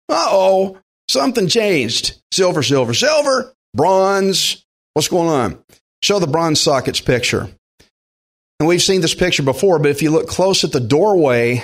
Uh 0.08 0.26
oh, 0.28 0.78
something 1.08 1.48
changed. 1.48 2.20
Silver, 2.30 2.62
silver, 2.62 2.94
silver, 2.94 3.54
bronze. 3.74 4.64
What's 4.92 5.08
going 5.08 5.30
on? 5.30 5.64
Show 6.02 6.18
the 6.18 6.26
bronze 6.26 6.60
sockets 6.60 7.00
picture. 7.00 7.48
And 8.60 8.68
we've 8.68 8.82
seen 8.82 9.00
this 9.00 9.14
picture 9.14 9.42
before, 9.42 9.78
but 9.78 9.90
if 9.90 10.02
you 10.02 10.10
look 10.10 10.28
close 10.28 10.62
at 10.62 10.70
the 10.70 10.80
doorway, 10.80 11.62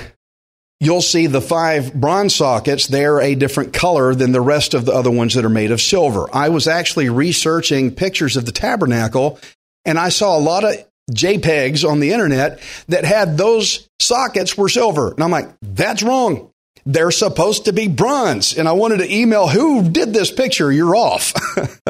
you'll 0.81 1.03
see 1.03 1.27
the 1.27 1.41
five 1.41 1.93
bronze 1.93 2.35
sockets. 2.35 2.87
They're 2.87 3.21
a 3.21 3.35
different 3.35 3.73
color 3.73 4.15
than 4.15 4.33
the 4.33 4.41
rest 4.41 4.75
of 4.75 4.87
the 4.87 4.93
other 4.93 5.11
ones 5.11 5.35
that 5.35 5.45
are 5.45 5.51
made 5.51 5.71
of 5.71 5.81
silver. 5.81 6.27
I 6.33 6.49
was 6.49 6.67
actually 6.67 7.11
researching 7.11 7.95
pictures 7.95 8.37
of 8.37 8.47
the 8.47 8.53
tabernacle 8.53 9.39
and 9.85 9.99
I 9.99 10.09
saw 10.09 10.37
a 10.37 10.41
lot 10.41 10.65
of 10.65 10.75
JPEGs 11.11 11.89
on 11.89 12.01
the 12.01 12.13
internet 12.13 12.61
that 12.89 13.05
had 13.05 13.37
those 13.37 13.89
sockets 13.99 14.57
were 14.57 14.69
silver. 14.69 15.13
And 15.13 15.23
I'm 15.23 15.31
like, 15.31 15.49
that's 15.63 16.03
wrong. 16.03 16.51
They're 16.85 17.11
supposed 17.11 17.67
to 17.67 17.73
be 17.73 17.89
bronze. 17.89 18.57
And 18.57 18.69
I 18.69 18.73
wanted 18.73 18.99
to 18.99 19.15
email 19.15 19.49
who 19.49 19.89
did 19.89 20.13
this 20.13 20.31
picture. 20.31 20.73
You're 20.73 20.97
off. 20.97 21.35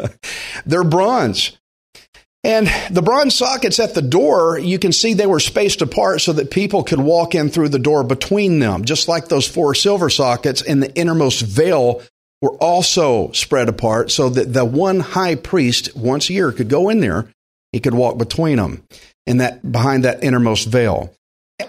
They're 0.65 0.83
bronze. 0.83 1.57
And 2.43 2.71
the 2.89 3.01
bronze 3.01 3.35
sockets 3.35 3.79
at 3.79 3.95
the 3.95 4.01
door, 4.01 4.57
you 4.57 4.79
can 4.79 4.93
see 4.93 5.13
they 5.13 5.27
were 5.27 5.41
spaced 5.41 5.81
apart 5.81 6.21
so 6.21 6.31
that 6.33 6.51
people 6.51 6.83
could 6.83 6.99
walk 6.99 7.35
in 7.35 7.49
through 7.49 7.69
the 7.69 7.79
door 7.79 8.03
between 8.03 8.59
them, 8.59 8.85
just 8.85 9.09
like 9.09 9.27
those 9.27 9.47
four 9.47 9.75
silver 9.75 10.09
sockets 10.09 10.61
in 10.61 10.79
the 10.79 10.93
innermost 10.95 11.41
veil 11.41 12.01
were 12.41 12.55
also 12.55 13.31
spread 13.33 13.67
apart 13.67 14.11
so 14.11 14.29
that 14.29 14.53
the 14.53 14.63
one 14.63 15.01
high 15.01 15.35
priest 15.35 15.95
once 15.97 16.29
a 16.29 16.33
year 16.33 16.53
could 16.53 16.69
go 16.69 16.87
in 16.87 17.01
there 17.01 17.27
he 17.71 17.79
could 17.79 17.93
walk 17.93 18.17
between 18.17 18.57
them 18.57 18.83
in 19.25 19.37
that 19.37 19.71
behind 19.71 20.03
that 20.03 20.23
innermost 20.23 20.67
veil. 20.67 21.13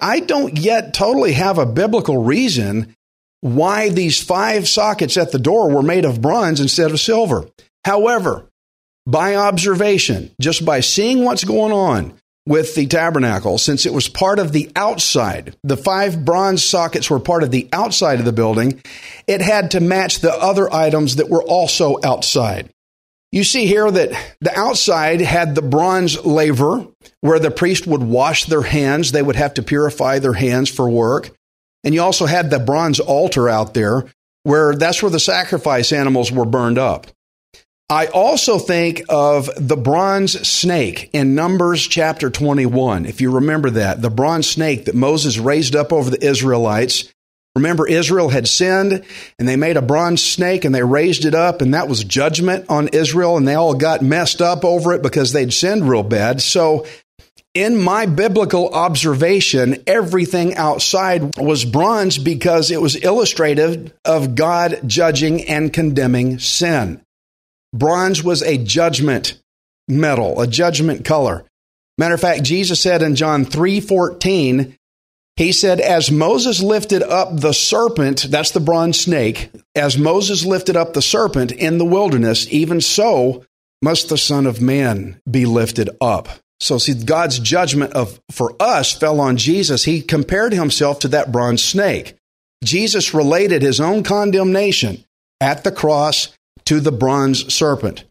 I 0.01 0.21
don't 0.21 0.59
yet 0.59 0.95
totally 0.95 1.33
have 1.33 1.59
a 1.59 1.67
biblical 1.67 2.23
reason 2.23 2.95
why 3.41 3.89
these 3.89 4.23
five 4.23 4.69
sockets 4.69 5.17
at 5.17 5.33
the 5.33 5.39
door 5.39 5.71
were 5.71 5.83
made 5.83 6.05
of 6.05 6.21
bronze 6.21 6.61
instead 6.61 6.91
of 6.91 7.01
silver. 7.01 7.47
However, 7.85 8.47
by 9.07 9.37
observation, 9.37 10.31
just 10.41 10.65
by 10.65 10.81
seeing 10.81 11.25
what's 11.25 11.45
going 11.45 11.73
on 11.73 12.15
with 12.47 12.75
the 12.75 12.87
tabernacle, 12.87 13.59
since 13.59 13.87
it 13.87 13.95
was 13.95 14.09
part 14.09 14.39
of 14.39 14.53
the 14.53 14.71
outside, 14.77 15.57
the 15.63 15.77
five 15.77 16.25
bronze 16.25 16.63
sockets 16.63 17.09
were 17.09 17.19
part 17.19 17.43
of 17.43 17.51
the 17.51 17.69
outside 17.73 18.19
of 18.19 18.25
the 18.25 18.33
building, 18.33 18.83
it 19.27 19.41
had 19.41 19.73
to 19.73 19.81
match 19.81 20.21
the 20.21 20.33
other 20.33 20.73
items 20.73 21.17
that 21.17 21.31
were 21.31 21.43
also 21.43 21.97
outside. 22.05 22.71
You 23.33 23.45
see 23.45 23.67
here 23.67 23.89
that 23.89 24.11
the 24.41 24.59
outside 24.59 25.21
had 25.21 25.55
the 25.55 25.63
bronze 25.63 26.25
laver 26.25 26.87
where 27.21 27.39
the 27.39 27.51
priest 27.51 27.87
would 27.87 28.03
wash 28.03 28.47
their 28.47 28.63
hands. 28.63 29.13
They 29.13 29.23
would 29.23 29.37
have 29.37 29.55
to 29.55 29.63
purify 29.63 30.19
their 30.19 30.33
hands 30.33 30.69
for 30.69 30.91
work. 30.91 31.31
And 31.85 31.95
you 31.95 32.03
also 32.03 32.27
had 32.27 32.51
the 32.51 32.59
bronze 32.59 32.99
altar 32.99 33.49
out 33.49 33.75
there 33.75 34.05
where 34.43 34.75
that's 34.75 35.03
where 35.03 35.11
the 35.11 35.21
sacrifice 35.21 35.93
animals 35.93 36.33
were 36.33 36.45
burned 36.45 36.79
up. 36.79 37.07
I 37.89 38.07
also 38.07 38.59
think 38.59 39.03
of 39.09 39.51
the 39.57 39.77
bronze 39.77 40.47
snake 40.49 41.11
in 41.13 41.35
Numbers 41.35 41.87
chapter 41.87 42.31
21. 42.31 43.05
If 43.05 43.21
you 43.21 43.33
remember 43.33 43.71
that, 43.71 44.01
the 44.01 44.11
bronze 44.11 44.49
snake 44.49 44.85
that 44.85 44.95
Moses 44.95 45.39
raised 45.39 45.75
up 45.75 45.93
over 45.93 46.09
the 46.09 46.25
Israelites 46.25 47.13
Remember, 47.57 47.87
Israel 47.87 48.29
had 48.29 48.47
sinned 48.47 49.05
and 49.39 49.49
they 49.49 49.57
made 49.57 49.77
a 49.77 49.83
bronze 49.83 50.23
snake 50.23 50.65
and 50.65 50.75
they 50.75 50.83
raised 50.83 51.25
it 51.25 51.35
up, 51.35 51.61
and 51.63 51.75
that 51.75 51.89
was 51.89 52.05
judgment 52.05 52.67
on 52.69 52.89
Israel, 52.89 53.37
and 53.37 53.47
they 53.47 53.55
all 53.55 53.75
got 53.75 54.03
messed 54.03 54.41
up 54.41 54.65
over 54.65 54.93
it 54.93 55.03
because 55.03 55.33
they'd 55.33 55.53
sinned 55.53 55.89
real 55.89 56.05
bad. 56.05 56.41
So, 56.41 56.87
in 57.53 57.77
my 57.77 58.07
biblical 58.07 58.69
observation, 58.69 59.83
everything 59.85 60.55
outside 60.55 61.37
was 61.37 61.65
bronze 61.65 62.17
because 62.17 62.71
it 62.71 62.81
was 62.81 62.95
illustrative 62.95 63.93
of 64.05 64.37
God 64.37 64.81
judging 64.87 65.49
and 65.49 65.73
condemning 65.73 66.39
sin. 66.39 67.01
Bronze 67.73 68.23
was 68.23 68.43
a 68.43 68.57
judgment 68.57 69.41
metal, 69.89 70.41
a 70.41 70.47
judgment 70.47 71.05
color. 71.05 71.45
Matter 71.99 72.15
of 72.15 72.21
fact, 72.21 72.45
Jesus 72.45 72.81
said 72.81 73.03
in 73.03 73.17
John 73.17 73.45
3:14, 73.45 74.77
he 75.41 75.53
said, 75.53 75.81
As 75.81 76.11
Moses 76.11 76.61
lifted 76.61 77.03
up 77.03 77.41
the 77.41 77.55
serpent, 77.55 78.27
that's 78.29 78.51
the 78.51 78.61
bronze 78.61 79.01
snake, 79.01 79.51
as 79.75 79.97
Moses 79.97 80.45
lifted 80.45 80.77
up 80.77 80.93
the 80.93 81.01
serpent 81.01 81.51
in 81.51 81.79
the 81.79 81.85
wilderness, 81.87 82.47
even 82.51 82.83
so 82.83 83.47
must 83.81 84.11
the 84.11 84.19
Son 84.19 84.47
of 84.47 84.61
Man 84.61 85.19
be 85.31 85.47
lifted 85.47 85.89
up. 85.99 86.29
So 86.61 86.77
see, 86.77 86.93
God's 86.93 87.39
judgment 87.39 87.95
of 87.95 88.21
for 88.31 88.55
us 88.61 88.93
fell 88.93 89.19
on 89.19 89.39
Jesus. 89.39 89.83
He 89.83 90.03
compared 90.03 90.53
himself 90.53 90.99
to 90.99 91.09
that 91.09 91.33
bronze 91.33 91.65
snake. 91.65 92.17
Jesus 92.63 93.15
related 93.15 93.63
his 93.63 93.81
own 93.81 94.03
condemnation 94.03 95.07
at 95.41 95.65
the 95.65 95.73
cross 95.73 96.37
to 96.67 96.81
the 96.81 96.93
bronze 96.93 97.51
serpent. 97.51 98.05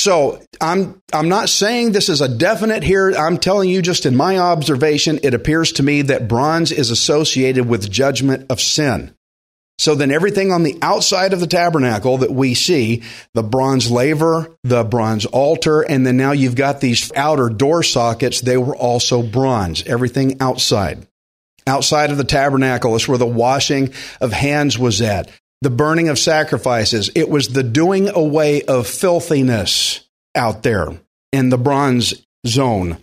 So 0.00 0.40
I'm 0.62 1.02
I'm 1.12 1.28
not 1.28 1.50
saying 1.50 1.92
this 1.92 2.08
is 2.08 2.22
a 2.22 2.28
definite 2.28 2.82
here. 2.82 3.10
I'm 3.10 3.36
telling 3.36 3.68
you 3.68 3.82
just 3.82 4.06
in 4.06 4.16
my 4.16 4.38
observation, 4.38 5.20
it 5.22 5.34
appears 5.34 5.72
to 5.72 5.82
me 5.82 6.00
that 6.02 6.26
bronze 6.26 6.72
is 6.72 6.90
associated 6.90 7.68
with 7.68 7.90
judgment 7.90 8.46
of 8.50 8.62
sin. 8.62 9.14
So 9.78 9.94
then 9.94 10.10
everything 10.10 10.52
on 10.52 10.62
the 10.62 10.78
outside 10.80 11.34
of 11.34 11.40
the 11.40 11.46
tabernacle 11.46 12.16
that 12.18 12.30
we 12.30 12.54
see, 12.54 13.02
the 13.34 13.42
bronze 13.42 13.90
laver, 13.90 14.56
the 14.64 14.84
bronze 14.84 15.26
altar, 15.26 15.82
and 15.82 16.06
then 16.06 16.16
now 16.16 16.32
you've 16.32 16.54
got 16.54 16.80
these 16.80 17.12
outer 17.14 17.50
door 17.50 17.82
sockets, 17.82 18.40
they 18.40 18.56
were 18.56 18.76
also 18.76 19.22
bronze. 19.22 19.82
Everything 19.82 20.40
outside. 20.40 21.06
Outside 21.66 22.10
of 22.10 22.16
the 22.16 22.24
tabernacle 22.24 22.96
is 22.96 23.06
where 23.06 23.18
the 23.18 23.26
washing 23.26 23.92
of 24.18 24.32
hands 24.32 24.78
was 24.78 25.02
at 25.02 25.30
the 25.62 25.70
burning 25.70 26.08
of 26.08 26.18
sacrifices. 26.18 27.10
It 27.14 27.28
was 27.28 27.48
the 27.48 27.62
doing 27.62 28.08
away 28.08 28.62
of 28.62 28.86
filthiness 28.86 30.08
out 30.34 30.62
there 30.62 30.88
in 31.32 31.50
the 31.50 31.58
bronze 31.58 32.14
zone. 32.46 32.98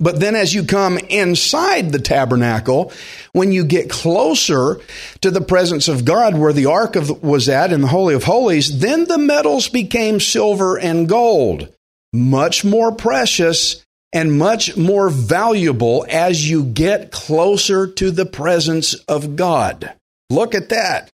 But 0.00 0.20
then, 0.20 0.36
as 0.36 0.54
you 0.54 0.64
come 0.64 0.98
inside 0.98 1.90
the 1.90 1.98
tabernacle, 1.98 2.92
when 3.32 3.50
you 3.50 3.64
get 3.64 3.90
closer 3.90 4.80
to 5.22 5.30
the 5.30 5.40
presence 5.40 5.88
of 5.88 6.04
God, 6.04 6.38
where 6.38 6.52
the 6.52 6.66
ark 6.66 6.94
of, 6.94 7.22
was 7.22 7.48
at 7.48 7.72
in 7.72 7.80
the 7.80 7.88
Holy 7.88 8.14
of 8.14 8.24
Holies, 8.24 8.78
then 8.78 9.04
the 9.04 9.18
metals 9.18 9.68
became 9.68 10.20
silver 10.20 10.78
and 10.78 11.08
gold, 11.08 11.72
much 12.12 12.64
more 12.64 12.92
precious 12.92 13.84
and 14.12 14.38
much 14.38 14.76
more 14.76 15.10
valuable 15.10 16.06
as 16.08 16.48
you 16.48 16.64
get 16.64 17.10
closer 17.10 17.86
to 17.86 18.10
the 18.10 18.26
presence 18.26 18.94
of 19.08 19.36
God. 19.36 19.92
Look 20.30 20.54
at 20.54 20.68
that. 20.68 21.10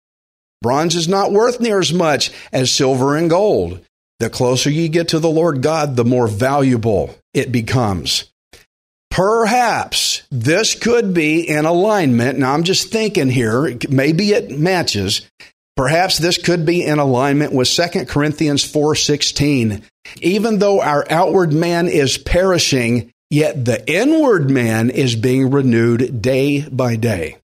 Bronze 0.61 0.95
is 0.95 1.07
not 1.07 1.31
worth 1.31 1.59
near 1.59 1.79
as 1.79 1.93
much 1.93 2.31
as 2.51 2.71
silver 2.71 3.15
and 3.15 3.29
gold. 3.29 3.81
The 4.19 4.29
closer 4.29 4.69
you 4.69 4.89
get 4.89 5.09
to 5.09 5.19
the 5.19 5.29
Lord 5.29 5.61
God, 5.61 5.95
the 5.95 6.03
more 6.03 6.27
valuable 6.27 7.15
it 7.33 7.51
becomes. 7.51 8.25
Perhaps 9.09 10.23
this 10.29 10.75
could 10.75 11.13
be 11.13 11.47
in 11.47 11.65
alignment. 11.65 12.37
Now 12.39 12.53
I'm 12.53 12.63
just 12.63 12.91
thinking 12.91 13.29
here, 13.29 13.77
maybe 13.89 14.31
it 14.31 14.51
matches. 14.51 15.29
Perhaps 15.77 16.17
this 16.17 16.37
could 16.37 16.65
be 16.65 16.83
in 16.83 16.99
alignment 16.99 17.53
with 17.53 17.69
2 17.69 18.07
Corinthians 18.07 18.63
4:16. 18.65 19.81
Even 20.21 20.59
though 20.59 20.81
our 20.81 21.05
outward 21.09 21.53
man 21.53 21.87
is 21.87 22.17
perishing, 22.17 23.11
yet 23.29 23.63
the 23.63 23.89
inward 23.89 24.49
man 24.49 24.89
is 24.89 25.15
being 25.15 25.49
renewed 25.49 26.21
day 26.21 26.67
by 26.69 26.97
day 26.97 27.37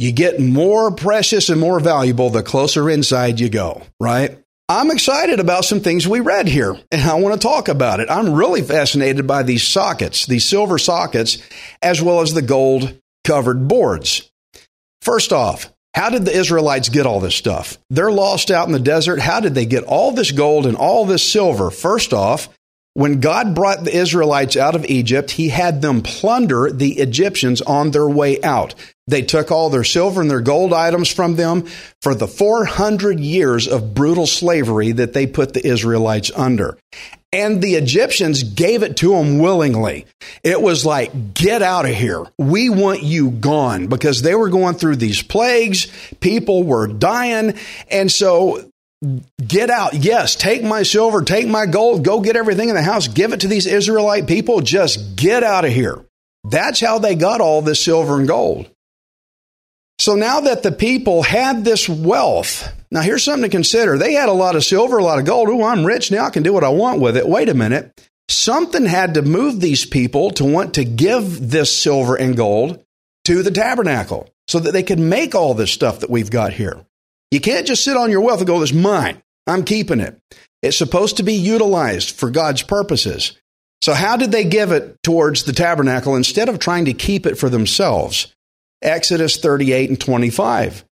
you 0.00 0.12
get 0.12 0.40
more 0.40 0.90
precious 0.90 1.50
and 1.50 1.60
more 1.60 1.78
valuable 1.78 2.30
the 2.30 2.42
closer 2.42 2.88
inside 2.88 3.38
you 3.38 3.50
go, 3.50 3.82
right? 4.00 4.38
I'm 4.66 4.90
excited 4.90 5.40
about 5.40 5.66
some 5.66 5.80
things 5.80 6.08
we 6.08 6.20
read 6.20 6.48
here, 6.48 6.74
and 6.90 7.02
I 7.02 7.16
want 7.16 7.38
to 7.38 7.46
talk 7.46 7.68
about 7.68 8.00
it. 8.00 8.08
I'm 8.08 8.32
really 8.32 8.62
fascinated 8.62 9.26
by 9.26 9.42
these 9.42 9.62
sockets, 9.62 10.24
these 10.24 10.48
silver 10.48 10.78
sockets, 10.78 11.36
as 11.82 12.00
well 12.00 12.22
as 12.22 12.32
the 12.32 12.40
gold 12.40 12.98
covered 13.24 13.68
boards. 13.68 14.30
First 15.02 15.34
off, 15.34 15.70
how 15.92 16.08
did 16.08 16.24
the 16.24 16.34
Israelites 16.34 16.88
get 16.88 17.04
all 17.04 17.20
this 17.20 17.34
stuff? 17.34 17.76
They're 17.90 18.10
lost 18.10 18.50
out 18.50 18.68
in 18.68 18.72
the 18.72 18.80
desert. 18.80 19.18
How 19.18 19.40
did 19.40 19.54
they 19.54 19.66
get 19.66 19.84
all 19.84 20.12
this 20.12 20.32
gold 20.32 20.64
and 20.64 20.78
all 20.78 21.04
this 21.04 21.30
silver? 21.30 21.70
First 21.70 22.14
off, 22.14 22.48
when 22.94 23.20
God 23.20 23.54
brought 23.54 23.84
the 23.84 23.96
Israelites 23.96 24.56
out 24.56 24.74
of 24.74 24.84
Egypt, 24.86 25.32
he 25.32 25.48
had 25.48 25.80
them 25.80 26.02
plunder 26.02 26.70
the 26.72 26.98
Egyptians 26.98 27.60
on 27.62 27.92
their 27.92 28.08
way 28.08 28.42
out. 28.42 28.74
They 29.06 29.22
took 29.22 29.50
all 29.50 29.70
their 29.70 29.84
silver 29.84 30.20
and 30.20 30.30
their 30.30 30.40
gold 30.40 30.72
items 30.72 31.08
from 31.08 31.36
them 31.36 31.66
for 32.02 32.14
the 32.14 32.28
400 32.28 33.20
years 33.20 33.68
of 33.68 33.94
brutal 33.94 34.26
slavery 34.26 34.92
that 34.92 35.12
they 35.12 35.26
put 35.26 35.54
the 35.54 35.66
Israelites 35.66 36.30
under. 36.34 36.78
And 37.32 37.62
the 37.62 37.74
Egyptians 37.76 38.42
gave 38.42 38.82
it 38.82 38.96
to 38.98 39.10
them 39.10 39.38
willingly. 39.38 40.06
It 40.42 40.60
was 40.60 40.84
like, 40.84 41.32
get 41.32 41.62
out 41.62 41.84
of 41.84 41.94
here. 41.94 42.24
We 42.38 42.70
want 42.70 43.04
you 43.04 43.30
gone 43.30 43.86
because 43.86 44.22
they 44.22 44.34
were 44.34 44.48
going 44.48 44.74
through 44.74 44.96
these 44.96 45.22
plagues. 45.22 45.86
People 46.18 46.64
were 46.64 46.88
dying. 46.88 47.54
And 47.88 48.10
so 48.10 48.69
get 49.46 49.70
out. 49.70 49.94
Yes, 49.94 50.36
take 50.36 50.62
my 50.62 50.82
silver, 50.82 51.22
take 51.22 51.48
my 51.48 51.66
gold, 51.66 52.04
go 52.04 52.20
get 52.20 52.36
everything 52.36 52.68
in 52.68 52.74
the 52.74 52.82
house, 52.82 53.08
give 53.08 53.32
it 53.32 53.40
to 53.40 53.48
these 53.48 53.66
Israelite 53.66 54.26
people. 54.26 54.60
Just 54.60 55.16
get 55.16 55.42
out 55.42 55.64
of 55.64 55.72
here. 55.72 56.04
That's 56.44 56.80
how 56.80 56.98
they 56.98 57.14
got 57.14 57.40
all 57.40 57.62
this 57.62 57.82
silver 57.84 58.18
and 58.18 58.28
gold. 58.28 58.70
So 59.98 60.14
now 60.14 60.40
that 60.40 60.62
the 60.62 60.72
people 60.72 61.22
had 61.22 61.64
this 61.64 61.86
wealth, 61.86 62.72
now 62.90 63.02
here's 63.02 63.22
something 63.22 63.50
to 63.50 63.54
consider. 63.54 63.98
They 63.98 64.14
had 64.14 64.30
a 64.30 64.34
lot 64.34 64.56
of 64.56 64.64
silver, 64.64 64.96
a 64.96 65.04
lot 65.04 65.18
of 65.18 65.26
gold. 65.26 65.48
Oh, 65.50 65.62
I'm 65.62 65.84
rich 65.84 66.10
now. 66.10 66.24
I 66.24 66.30
can 66.30 66.42
do 66.42 66.54
what 66.54 66.64
I 66.64 66.70
want 66.70 67.00
with 67.00 67.16
it. 67.18 67.28
Wait 67.28 67.50
a 67.50 67.54
minute. 67.54 67.92
Something 68.28 68.86
had 68.86 69.14
to 69.14 69.22
move 69.22 69.60
these 69.60 69.84
people 69.84 70.30
to 70.32 70.44
want 70.44 70.74
to 70.74 70.84
give 70.84 71.50
this 71.50 71.76
silver 71.76 72.16
and 72.16 72.36
gold 72.36 72.82
to 73.24 73.42
the 73.42 73.50
tabernacle 73.50 74.30
so 74.48 74.58
that 74.60 74.72
they 74.72 74.82
could 74.82 74.98
make 74.98 75.34
all 75.34 75.52
this 75.52 75.70
stuff 75.70 76.00
that 76.00 76.10
we've 76.10 76.30
got 76.30 76.54
here. 76.54 76.80
You 77.30 77.40
can't 77.40 77.66
just 77.66 77.84
sit 77.84 77.96
on 77.96 78.10
your 78.10 78.20
wealth 78.20 78.40
and 78.40 78.46
go, 78.46 78.60
this 78.60 78.72
mine. 78.72 79.22
I'm 79.46 79.64
keeping 79.64 80.00
it. 80.00 80.18
It's 80.62 80.76
supposed 80.76 81.18
to 81.18 81.22
be 81.22 81.34
utilized 81.34 82.10
for 82.10 82.30
God's 82.30 82.62
purposes. 82.62 83.36
So 83.82 83.94
how 83.94 84.16
did 84.16 84.32
they 84.32 84.44
give 84.44 84.72
it 84.72 85.02
towards 85.02 85.44
the 85.44 85.52
tabernacle 85.52 86.16
instead 86.16 86.48
of 86.48 86.58
trying 86.58 86.86
to 86.86 86.92
keep 86.92 87.26
it 87.26 87.38
for 87.38 87.48
themselves? 87.48 88.34
Exodus 88.82 89.36
38 89.38 89.90
and 89.90 90.00
25 90.00 90.84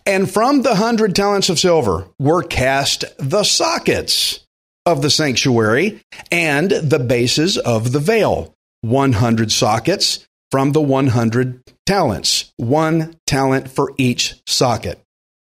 And 0.04 0.30
from 0.30 0.62
the 0.62 0.74
hundred 0.74 1.16
talents 1.16 1.48
of 1.48 1.58
silver 1.58 2.06
were 2.18 2.42
cast 2.42 3.04
the 3.18 3.44
sockets 3.44 4.40
of 4.84 5.02
the 5.02 5.10
sanctuary 5.10 6.00
and 6.30 6.70
the 6.70 6.98
bases 6.98 7.58
of 7.58 7.92
the 7.92 8.00
veil. 8.00 8.54
100 8.82 9.50
sockets 9.50 10.26
from 10.50 10.72
the 10.72 10.80
100 10.80 11.62
talents, 11.86 12.52
one 12.56 13.16
talent 13.26 13.70
for 13.70 13.92
each 13.96 14.34
socket. 14.46 15.00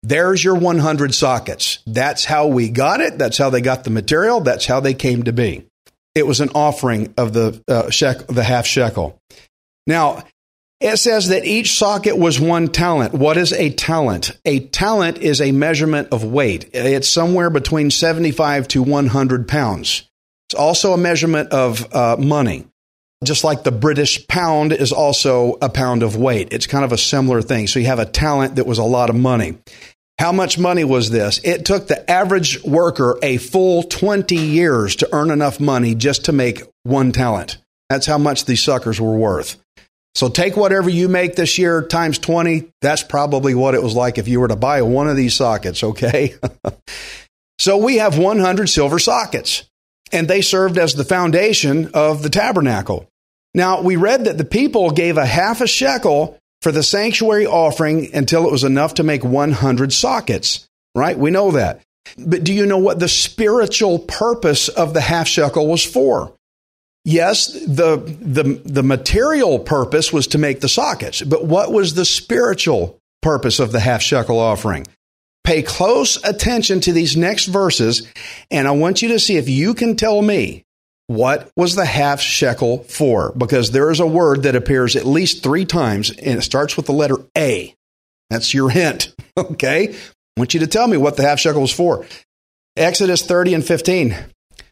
There's 0.04 0.44
your 0.44 0.56
100 0.56 1.14
sockets. 1.16 1.80
That's 1.88 2.26
how 2.26 2.48
we 2.48 2.70
got 2.70 3.02
it. 3.02 3.18
That's 3.18 3.38
how 3.38 3.50
they 3.50 3.62
got 3.62 3.84
the 3.84 3.90
material. 3.90 4.40
That's 4.40 4.68
how 4.68 4.80
they 4.80 4.94
came 4.94 5.24
to 5.24 5.34
be. 5.34 5.66
It 6.16 6.26
was 6.26 6.40
an 6.40 6.50
offering 6.56 7.14
of 7.18 7.34
the 7.34 7.62
uh, 7.68 7.90
shek- 7.90 8.28
the 8.28 8.44
half 8.44 8.66
shekel. 8.66 9.20
Now, 9.86 10.24
it 10.82 10.98
says 10.98 11.30
that 11.30 11.46
each 11.46 11.78
socket 11.78 12.18
was 12.18 12.40
one 12.40 12.68
talent. 12.68 13.14
What 13.14 13.38
is 13.38 13.54
a 13.54 13.70
talent? 13.70 14.32
A 14.44 14.60
talent 14.60 15.20
is 15.20 15.40
a 15.42 15.52
measurement 15.52 16.10
of 16.12 16.24
weight. 16.24 16.70
It's 16.74 17.08
somewhere 17.08 17.50
between 17.50 17.92
75 17.92 18.68
to 18.70 18.84
100 18.84 19.48
pounds. 19.48 20.10
It's 20.50 20.60
also 20.60 20.94
a 20.94 20.98
measurement 20.98 21.52
of 21.52 21.94
uh, 21.94 22.18
money. 22.18 22.66
Just 23.24 23.44
like 23.44 23.64
the 23.64 23.72
British 23.72 24.28
pound 24.28 24.74
is 24.74 24.92
also 24.92 25.58
a 25.62 25.70
pound 25.70 26.04
of 26.04 26.18
weight. 26.18 26.50
It's 26.52 26.68
kind 26.68 26.84
of 26.84 26.92
a 26.92 26.98
similar 26.98 27.42
thing. 27.42 27.68
So 27.68 27.80
you 27.80 27.86
have 27.88 28.00
a 28.00 28.06
talent 28.06 28.58
that 28.58 28.68
was 28.68 28.78
a 28.78 28.84
lot 28.84 29.10
of 29.10 29.16
money. 29.16 29.58
How 30.18 30.32
much 30.32 30.58
money 30.58 30.84
was 30.84 31.10
this? 31.10 31.40
It 31.44 31.66
took 31.66 31.88
the 31.88 32.10
average 32.10 32.64
worker 32.64 33.20
a 33.22 33.38
full 33.38 33.84
20 33.84 34.36
years 34.36 34.96
to 34.98 35.10
earn 35.12 35.30
enough 35.30 35.60
money 35.60 35.94
just 35.94 36.26
to 36.26 36.32
make 36.32 36.64
one 36.84 37.12
talent. 37.12 37.58
That's 37.90 38.06
how 38.06 38.18
much 38.18 38.46
these 38.46 38.64
suckers 38.64 39.00
were 39.00 39.16
worth. 39.16 39.58
So 40.16 40.30
take 40.30 40.56
whatever 40.56 40.90
you 40.90 41.10
make 41.10 41.36
this 41.36 41.58
year 41.58 41.82
times 41.82 42.18
20. 42.20 42.72
That's 42.82 43.04
probably 43.04 43.54
what 43.54 43.76
it 43.76 43.84
was 43.84 43.94
like 43.94 44.18
if 44.18 44.30
you 44.30 44.40
were 44.40 44.48
to 44.48 44.56
buy 44.56 44.82
one 44.82 45.10
of 45.10 45.18
these 45.18 45.36
sockets, 45.36 45.84
okay? 45.84 46.36
so 47.60 47.78
we 47.78 47.98
have 47.98 48.18
100 48.18 48.68
silver 48.68 48.98
sockets, 48.98 49.70
and 50.14 50.30
they 50.30 50.42
served 50.42 50.78
as 50.78 50.94
the 50.94 51.04
foundation 51.04 51.92
of 51.94 52.24
the 52.24 52.30
tabernacle. 52.30 53.10
Now, 53.54 53.82
we 53.82 53.98
read 53.98 54.26
that 54.26 54.38
the 54.38 54.46
people 54.46 54.92
gave 54.92 55.18
a 55.18 55.26
half 55.26 55.60
a 55.60 55.68
shekel 55.68 56.40
for 56.66 56.72
the 56.72 56.82
sanctuary 56.82 57.46
offering 57.46 58.12
until 58.16 58.48
it 58.48 58.52
was 58.52 58.64
enough 58.64 58.96
to 58.96 59.04
make 59.04 59.24
100 59.24 59.94
sockets, 59.94 60.68
right? 60.96 61.16
We 61.16 61.30
know 61.30 61.52
that. 61.52 61.82
But 62.18 62.44
do 62.44 62.56
you 62.56 62.66
know 62.66 62.80
what 62.80 62.98
the 62.98 63.08
spiritual 63.08 64.00
purpose 64.00 64.68
of 64.68 64.96
the 64.96 65.02
half 65.02 65.28
shekel 65.28 65.68
was 65.68 65.84
for? 65.84 66.34
Yes, 67.04 67.54
the, 67.54 67.98
the, 68.20 68.60
the 68.66 68.82
material 68.82 69.60
purpose 69.60 70.12
was 70.12 70.26
to 70.30 70.40
make 70.40 70.60
the 70.60 70.68
sockets, 70.68 71.22
but 71.22 71.46
what 71.46 71.72
was 71.72 71.94
the 71.94 72.04
spiritual 72.04 72.98
purpose 73.22 73.60
of 73.60 73.72
the 73.72 73.80
half 73.80 74.02
shekel 74.02 74.40
offering? 74.40 74.88
Pay 75.44 75.62
close 75.62 76.18
attention 76.24 76.80
to 76.80 76.94
these 76.94 77.16
next 77.16 77.46
verses, 77.46 78.12
and 78.50 78.68
I 78.68 78.72
want 78.72 79.04
you 79.04 79.10
to 79.10 79.20
see 79.20 79.38
if 79.38 79.48
you 79.48 79.76
can 79.76 79.98
tell 79.98 80.20
me 80.20 80.65
what 81.08 81.50
was 81.56 81.76
the 81.76 81.86
half 81.86 82.20
shekel 82.20 82.84
for, 82.84 83.32
because 83.38 83.72
there 83.72 83.92
is 83.92 84.00
a 84.00 84.08
word 84.08 84.44
that 84.44 84.56
appears 84.56 84.96
at 84.96 85.06
least 85.06 85.44
three 85.44 85.66
times, 85.66 86.10
and 86.10 86.40
it 86.40 86.42
starts 86.42 86.76
with 86.76 86.88
the 86.88 86.94
letter 86.94 87.18
A. 87.38 87.76
That's 88.30 88.54
your 88.54 88.70
hint, 88.70 89.14
okay? 89.38 89.94
I 89.94 90.40
want 90.40 90.54
you 90.54 90.62
to 90.62 90.68
tell 90.68 90.88
me 90.88 90.98
what 90.98 91.16
the 91.16 91.24
half 91.24 91.40
shekel 91.40 91.62
was 91.62 91.72
for. 91.72 92.06
Exodus 92.76 93.26
30 93.26 93.54
and 93.54 93.66
15. 93.66 94.16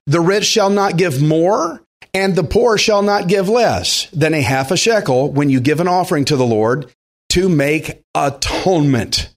The 0.07 0.19
rich 0.19 0.45
shall 0.45 0.69
not 0.69 0.97
give 0.97 1.21
more, 1.21 1.81
and 2.13 2.35
the 2.35 2.43
poor 2.43 2.77
shall 2.77 3.01
not 3.01 3.27
give 3.27 3.47
less 3.47 4.09
than 4.11 4.33
a 4.33 4.41
half 4.41 4.71
a 4.71 4.77
shekel 4.77 5.31
when 5.31 5.49
you 5.49 5.61
give 5.61 5.79
an 5.79 5.87
offering 5.87 6.25
to 6.25 6.35
the 6.35 6.45
Lord 6.45 6.91
to 7.29 7.47
make 7.47 8.01
atonement 8.13 9.33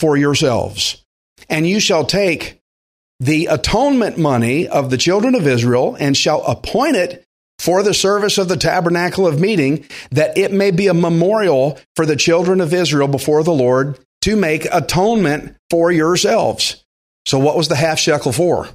for 0.00 0.16
yourselves. 0.16 1.04
And 1.48 1.66
you 1.66 1.80
shall 1.80 2.04
take 2.04 2.60
the 3.20 3.46
atonement 3.46 4.18
money 4.18 4.68
of 4.68 4.90
the 4.90 4.98
children 4.98 5.34
of 5.34 5.46
Israel 5.46 5.96
and 5.98 6.16
shall 6.16 6.44
appoint 6.44 6.96
it 6.96 7.24
for 7.58 7.82
the 7.82 7.94
service 7.94 8.36
of 8.38 8.48
the 8.48 8.56
tabernacle 8.56 9.26
of 9.26 9.40
meeting, 9.40 9.86
that 10.10 10.36
it 10.36 10.52
may 10.52 10.70
be 10.70 10.88
a 10.88 10.94
memorial 10.94 11.78
for 11.94 12.04
the 12.04 12.16
children 12.16 12.60
of 12.60 12.74
Israel 12.74 13.08
before 13.08 13.42
the 13.42 13.54
Lord 13.54 13.98
to 14.22 14.36
make 14.36 14.66
atonement 14.72 15.56
for 15.70 15.90
yourselves. 15.90 16.84
So, 17.24 17.38
what 17.38 17.56
was 17.56 17.68
the 17.68 17.76
half 17.76 17.98
shekel 17.98 18.32
for? 18.32 18.68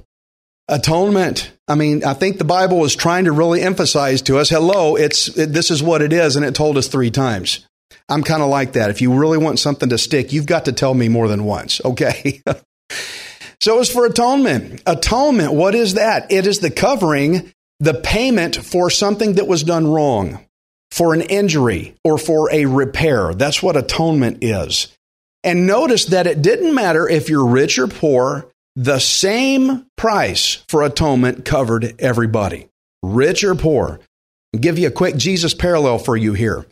atonement. 0.68 1.52
I 1.68 1.74
mean, 1.74 2.04
I 2.04 2.14
think 2.14 2.38
the 2.38 2.44
Bible 2.44 2.78
was 2.78 2.96
trying 2.96 3.24
to 3.26 3.32
really 3.32 3.62
emphasize 3.62 4.22
to 4.22 4.38
us, 4.38 4.48
hello, 4.48 4.96
it's 4.96 5.28
it, 5.36 5.52
this 5.52 5.70
is 5.70 5.82
what 5.82 6.02
it 6.02 6.12
is 6.12 6.36
and 6.36 6.44
it 6.44 6.54
told 6.54 6.76
us 6.78 6.88
3 6.88 7.10
times. 7.10 7.66
I'm 8.08 8.22
kind 8.22 8.42
of 8.42 8.48
like 8.48 8.72
that. 8.72 8.90
If 8.90 9.00
you 9.00 9.12
really 9.12 9.38
want 9.38 9.58
something 9.58 9.88
to 9.90 9.98
stick, 9.98 10.32
you've 10.32 10.46
got 10.46 10.64
to 10.64 10.72
tell 10.72 10.94
me 10.94 11.08
more 11.08 11.28
than 11.28 11.44
once, 11.44 11.80
okay? 11.84 12.42
so 13.62 13.78
as 13.78 13.88
for 13.88 14.04
atonement, 14.04 14.82
atonement, 14.86 15.52
what 15.52 15.76
is 15.76 15.94
that? 15.94 16.32
It 16.32 16.48
is 16.48 16.58
the 16.58 16.70
covering, 16.70 17.52
the 17.78 17.94
payment 17.94 18.56
for 18.56 18.90
something 18.90 19.34
that 19.34 19.46
was 19.46 19.62
done 19.62 19.86
wrong, 19.86 20.44
for 20.90 21.14
an 21.14 21.20
injury, 21.20 21.94
or 22.02 22.18
for 22.18 22.52
a 22.52 22.66
repair. 22.66 23.32
That's 23.34 23.62
what 23.62 23.76
atonement 23.76 24.42
is. 24.42 24.92
And 25.44 25.64
notice 25.64 26.06
that 26.06 26.26
it 26.26 26.42
didn't 26.42 26.74
matter 26.74 27.08
if 27.08 27.28
you're 27.28 27.46
rich 27.46 27.78
or 27.78 27.86
poor, 27.86 28.48
the 28.74 28.98
same 28.98 29.86
price 29.96 30.64
for 30.68 30.82
atonement 30.82 31.44
covered 31.44 31.94
everybody, 32.00 32.66
rich 33.00 33.44
or 33.44 33.54
poor. 33.54 34.00
I'll 34.52 34.60
give 34.60 34.76
you 34.76 34.88
a 34.88 34.92
quick 34.92 35.16
Jesus 35.16 35.54
parallel 35.54 36.00
for 36.00 36.16
you 36.16 36.32
here. 36.32 36.66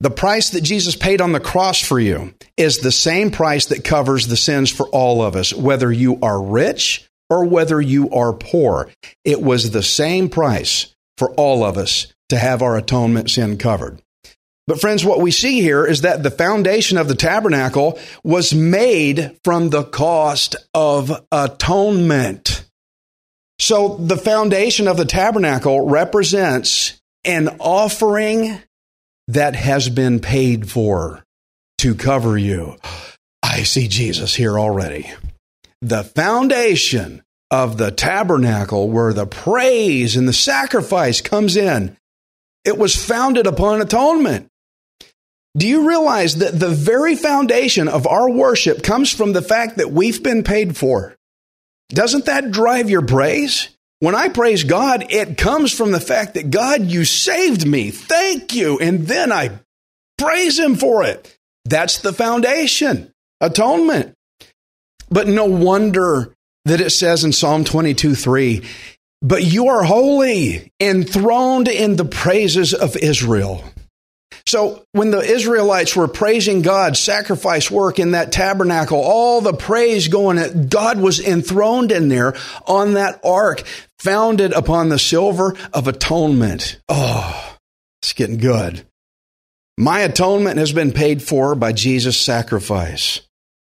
The 0.00 0.10
price 0.10 0.50
that 0.50 0.60
Jesus 0.60 0.94
paid 0.94 1.20
on 1.20 1.32
the 1.32 1.40
cross 1.40 1.80
for 1.80 1.98
you 1.98 2.32
is 2.56 2.78
the 2.78 2.92
same 2.92 3.32
price 3.32 3.66
that 3.66 3.82
covers 3.82 4.28
the 4.28 4.36
sins 4.36 4.70
for 4.70 4.86
all 4.88 5.22
of 5.22 5.34
us, 5.34 5.52
whether 5.52 5.90
you 5.90 6.20
are 6.22 6.40
rich 6.40 7.04
or 7.28 7.44
whether 7.44 7.80
you 7.80 8.10
are 8.10 8.32
poor. 8.32 8.88
It 9.24 9.42
was 9.42 9.70
the 9.70 9.82
same 9.82 10.28
price 10.28 10.94
for 11.16 11.32
all 11.32 11.64
of 11.64 11.76
us 11.76 12.12
to 12.28 12.38
have 12.38 12.62
our 12.62 12.76
atonement 12.76 13.30
sin 13.30 13.58
covered. 13.58 14.00
But, 14.68 14.80
friends, 14.80 15.04
what 15.04 15.20
we 15.20 15.30
see 15.30 15.62
here 15.62 15.84
is 15.84 16.02
that 16.02 16.22
the 16.22 16.30
foundation 16.30 16.98
of 16.98 17.08
the 17.08 17.14
tabernacle 17.14 17.98
was 18.22 18.54
made 18.54 19.36
from 19.42 19.70
the 19.70 19.82
cost 19.82 20.56
of 20.74 21.10
atonement. 21.32 22.66
So, 23.58 23.96
the 23.96 24.18
foundation 24.18 24.86
of 24.86 24.96
the 24.96 25.06
tabernacle 25.06 25.88
represents 25.88 27.00
an 27.24 27.48
offering 27.60 28.60
that 29.28 29.54
has 29.54 29.88
been 29.88 30.20
paid 30.20 30.70
for 30.70 31.22
to 31.78 31.94
cover 31.94 32.36
you. 32.36 32.76
I 33.42 33.62
see 33.62 33.88
Jesus 33.88 34.34
here 34.34 34.58
already. 34.58 35.10
The 35.80 36.02
foundation 36.02 37.22
of 37.50 37.78
the 37.78 37.90
tabernacle 37.90 38.90
where 38.90 39.12
the 39.12 39.26
praise 39.26 40.16
and 40.16 40.28
the 40.28 40.32
sacrifice 40.32 41.20
comes 41.20 41.56
in, 41.56 41.96
it 42.64 42.76
was 42.76 42.96
founded 42.96 43.46
upon 43.46 43.80
atonement. 43.80 44.48
Do 45.56 45.66
you 45.66 45.88
realize 45.88 46.36
that 46.36 46.58
the 46.58 46.68
very 46.68 47.14
foundation 47.14 47.88
of 47.88 48.06
our 48.06 48.28
worship 48.28 48.82
comes 48.82 49.12
from 49.12 49.32
the 49.32 49.42
fact 49.42 49.78
that 49.78 49.90
we've 49.90 50.22
been 50.22 50.44
paid 50.44 50.76
for? 50.76 51.16
Doesn't 51.88 52.26
that 52.26 52.50
drive 52.50 52.90
your 52.90 53.02
praise? 53.02 53.68
When 54.00 54.14
I 54.14 54.28
praise 54.28 54.62
God, 54.62 55.06
it 55.10 55.36
comes 55.36 55.72
from 55.72 55.90
the 55.90 56.00
fact 56.00 56.34
that 56.34 56.50
God, 56.50 56.82
you 56.82 57.04
saved 57.04 57.66
me. 57.66 57.90
Thank 57.90 58.54
you. 58.54 58.78
And 58.78 59.06
then 59.06 59.32
I 59.32 59.58
praise 60.16 60.58
Him 60.58 60.76
for 60.76 61.02
it. 61.02 61.36
That's 61.64 61.98
the 61.98 62.12
foundation, 62.12 63.12
atonement. 63.40 64.14
But 65.10 65.26
no 65.26 65.46
wonder 65.46 66.34
that 66.64 66.80
it 66.80 66.90
says 66.90 67.24
in 67.24 67.32
Psalm 67.32 67.64
22 67.64 68.14
3, 68.14 68.62
but 69.20 69.42
you 69.42 69.68
are 69.68 69.82
holy, 69.82 70.72
enthroned 70.80 71.66
in 71.66 71.96
the 71.96 72.04
praises 72.04 72.72
of 72.72 72.96
Israel. 72.96 73.64
So 74.48 74.82
when 74.92 75.10
the 75.10 75.20
Israelites 75.20 75.94
were 75.94 76.08
praising 76.08 76.62
God, 76.62 76.96
sacrifice 76.96 77.70
work 77.70 77.98
in 77.98 78.12
that 78.12 78.32
tabernacle, 78.32 78.98
all 78.98 79.42
the 79.42 79.52
praise 79.52 80.08
going, 80.08 80.68
God 80.68 80.98
was 80.98 81.20
enthroned 81.20 81.92
in 81.92 82.08
there 82.08 82.34
on 82.66 82.94
that 82.94 83.20
ark, 83.22 83.62
founded 83.98 84.54
upon 84.54 84.88
the 84.88 84.98
silver 84.98 85.54
of 85.74 85.86
atonement. 85.86 86.80
Oh, 86.88 87.58
it's 88.00 88.14
getting 88.14 88.38
good. 88.38 88.86
My 89.76 90.00
atonement 90.00 90.56
has 90.56 90.72
been 90.72 90.92
paid 90.92 91.22
for 91.22 91.54
by 91.54 91.72
Jesus' 91.72 92.18
sacrifice. 92.18 93.20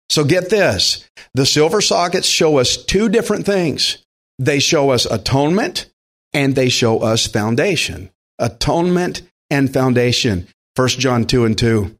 So 0.09 0.25
get 0.25 0.51
this. 0.51 1.09
The 1.35 1.47
silver 1.47 1.81
sockets 1.81 2.27
show 2.27 2.59
us 2.59 2.77
two 2.77 3.09
different 3.09 3.47
things. 3.47 3.99
They 4.41 4.59
show 4.59 4.91
us 4.91 5.07
atonement 5.07 5.89
and 6.33 6.57
they 6.57 6.71
show 6.71 6.99
us 6.99 7.29
foundation. 7.29 8.11
Atonement 8.41 9.23
and 9.49 9.73
foundation. 9.73 10.49
1 10.77 10.89
John 10.89 11.27
2 11.27 11.45
and 11.45 11.59
2. 11.59 11.97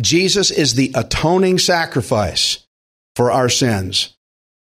Jesus 0.00 0.50
is 0.50 0.74
the 0.74 0.92
atoning 0.94 1.58
sacrifice 1.58 2.66
for 3.14 3.30
our 3.30 3.48
sins. 3.48 4.16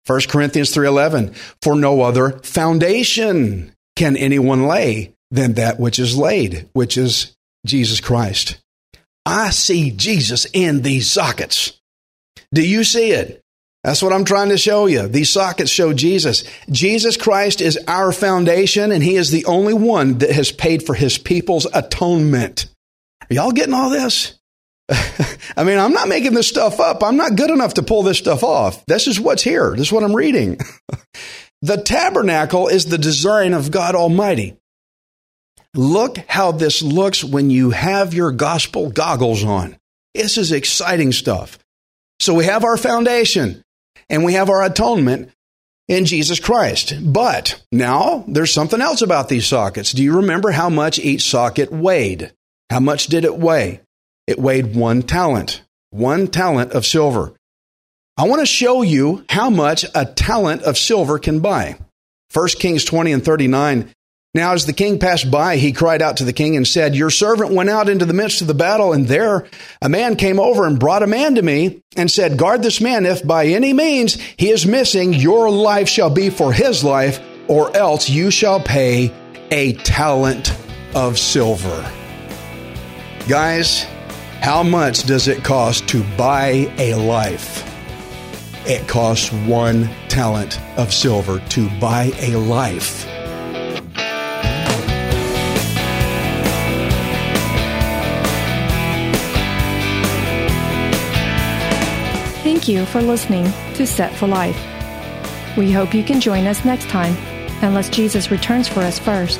1 0.08 0.28
Corinthians 0.28 0.72
3:11 0.72 1.34
For 1.62 1.76
no 1.76 2.02
other 2.02 2.40
foundation 2.44 3.74
can 3.96 4.18
anyone 4.18 4.68
lay 4.68 5.14
than 5.32 5.54
that 5.54 5.80
which 5.80 6.00
is 6.00 6.18
laid, 6.18 6.68
which 6.74 6.98
is 6.98 7.36
Jesus 7.66 8.00
Christ. 8.00 8.58
I 9.26 9.50
see 9.50 9.92
Jesus 9.92 10.46
in 10.54 10.82
these 10.82 11.10
sockets. 11.10 11.74
Do 12.54 12.62
you 12.62 12.84
see 12.84 13.12
it? 13.12 13.42
That's 13.84 14.02
what 14.02 14.14
I'm 14.14 14.26
trying 14.26 14.50
to 14.50 14.58
show 14.58 14.88
you. 14.88 15.08
These 15.08 15.30
sockets 15.30 15.70
show 15.70 15.94
Jesus. 15.94 16.44
Jesus 16.70 17.18
Christ 17.18 17.62
is 17.62 17.78
our 17.88 18.12
foundation, 18.12 18.92
and 18.92 19.04
He 19.04 19.16
is 19.16 19.30
the 19.30 19.46
only 19.46 19.74
one 19.74 20.20
that 20.20 20.32
has 20.32 20.52
paid 20.52 20.84
for 20.84 20.96
His 20.96 21.18
people's 21.18 21.68
atonement. 21.74 22.68
Are 23.22 23.34
y'all 23.34 23.52
getting 23.52 23.74
all 23.74 23.90
this? 23.90 24.38
I 24.90 25.64
mean, 25.64 25.80
I'm 25.80 25.94
not 25.94 26.08
making 26.08 26.34
this 26.34 26.48
stuff 26.48 26.80
up. 26.80 27.04
I'm 27.04 27.18
not 27.18 27.36
good 27.36 27.50
enough 27.50 27.76
to 27.76 27.84
pull 27.84 28.04
this 28.04 28.18
stuff 28.18 28.44
off. 28.44 28.86
This 28.86 29.08
is 29.08 29.20
what's 29.20 29.44
here. 29.44 29.72
This 29.72 29.88
is 29.88 29.92
what 29.92 30.04
I'm 30.04 30.16
reading. 30.16 30.60
the 31.62 31.78
tabernacle 31.78 32.68
is 32.68 32.86
the 32.86 32.98
design 32.98 33.54
of 33.54 33.72
God 33.72 33.96
Almighty. 33.96 34.58
Look 35.74 36.18
how 36.28 36.52
this 36.52 36.82
looks 36.82 37.24
when 37.24 37.50
you 37.50 37.72
have 37.72 38.14
your 38.14 38.32
gospel 38.32 38.90
goggles 38.90 39.44
on. 39.44 39.76
This 40.14 40.38
is 40.38 40.52
exciting 40.52 41.12
stuff. 41.12 41.60
So 42.20 42.34
we 42.34 42.46
have 42.46 42.64
our 42.64 42.78
foundation 42.78 43.62
and 44.10 44.24
we 44.24 44.34
have 44.34 44.50
our 44.50 44.64
atonement 44.64 45.32
in 45.88 46.06
Jesus 46.06 46.40
Christ. 46.40 46.94
But 47.02 47.62
now 47.72 48.24
there's 48.28 48.54
something 48.54 48.82
else 48.82 49.02
about 49.02 49.28
these 49.28 49.48
sockets. 49.48 49.92
Do 49.92 50.04
you 50.04 50.18
remember 50.18 50.52
how 50.52 50.70
much 50.70 51.00
each 51.00 51.24
socket 51.24 51.72
weighed? 51.72 52.32
How 52.70 52.80
much 52.80 53.08
did 53.08 53.26
it 53.26 53.38
weigh? 53.38 53.82
It 54.28 54.40
weighed 54.40 54.76
one 54.76 55.04
talent, 55.04 55.62
one 55.92 56.28
talent 56.28 56.72
of 56.72 56.86
silver. 56.86 57.34
I 58.18 58.28
want 58.28 58.40
to 58.40 58.46
show 58.46 58.82
you 58.82 59.26
how 59.30 59.50
much 59.50 59.86
a 59.94 60.06
talent 60.06 60.64
of 60.64 60.78
silver 60.78 61.20
can 61.20 61.42
buy. 61.42 61.78
1 62.34 62.48
Kings 62.60 62.86
20 62.86 63.12
and 63.12 63.24
39. 63.24 63.94
Now, 64.34 64.52
as 64.52 64.66
the 64.66 64.74
king 64.74 65.00
passed 65.00 65.32
by, 65.32 65.56
he 65.56 65.72
cried 65.72 66.02
out 66.02 66.18
to 66.18 66.26
the 66.26 66.34
king 66.34 66.58
and 66.58 66.68
said, 66.68 66.96
Your 66.96 67.10
servant 67.10 67.54
went 67.54 67.70
out 67.70 67.88
into 67.88 68.06
the 68.06 68.14
midst 68.14 68.42
of 68.42 68.48
the 68.48 68.54
battle, 68.54 68.92
and 68.92 69.08
there 69.08 69.48
a 69.82 69.88
man 69.88 70.18
came 70.18 70.42
over 70.42 70.68
and 70.68 70.78
brought 70.78 71.04
a 71.04 71.08
man 71.08 71.36
to 71.36 71.42
me 71.42 71.82
and 71.96 72.12
said, 72.12 72.38
Guard 72.38 72.62
this 72.62 72.82
man. 72.82 73.06
If 73.06 73.26
by 73.26 73.48
any 73.48 73.72
means 73.72 74.16
he 74.38 74.50
is 74.50 74.66
missing, 74.66 75.14
your 75.14 75.50
life 75.50 75.88
shall 75.88 76.10
be 76.10 76.30
for 76.30 76.52
his 76.52 76.84
life, 76.84 77.22
or 77.48 77.76
else 77.78 78.10
you 78.10 78.30
shall 78.30 78.60
pay 78.60 79.14
a 79.52 79.74
talent 79.74 80.54
of 80.94 81.18
silver. 81.18 81.90
Guys, 83.28 83.88
how 84.42 84.62
much 84.62 85.06
does 85.06 85.28
it 85.28 85.44
cost 85.44 85.88
to 85.90 86.04
buy 86.16 86.72
a 86.78 86.94
life? 86.94 87.64
It 88.68 88.88
costs 88.88 89.32
one 89.32 89.90
talent 90.10 90.62
of 90.78 90.94
silver 90.94 91.40
to 91.40 91.68
buy 91.80 92.12
a 92.20 92.36
life. 92.36 93.04
Thank 102.44 102.68
you 102.68 102.86
for 102.86 103.02
listening 103.02 103.52
to 103.74 103.88
Set 103.88 104.16
for 104.16 104.28
Life. 104.28 104.56
We 105.58 105.72
hope 105.72 105.96
you 105.96 106.04
can 106.04 106.22
join 106.22 106.46
us 106.46 106.64
next 106.64 106.90
time, 106.90 107.16
unless 107.64 107.90
Jesus 107.90 108.30
returns 108.30 108.68
for 108.68 108.82
us 108.82 109.00
first. 109.00 109.40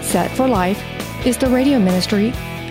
Set 0.00 0.30
for 0.30 0.48
Life 0.48 0.82
is 1.26 1.36
the 1.36 1.48
radio 1.48 1.78
ministry 1.78 2.32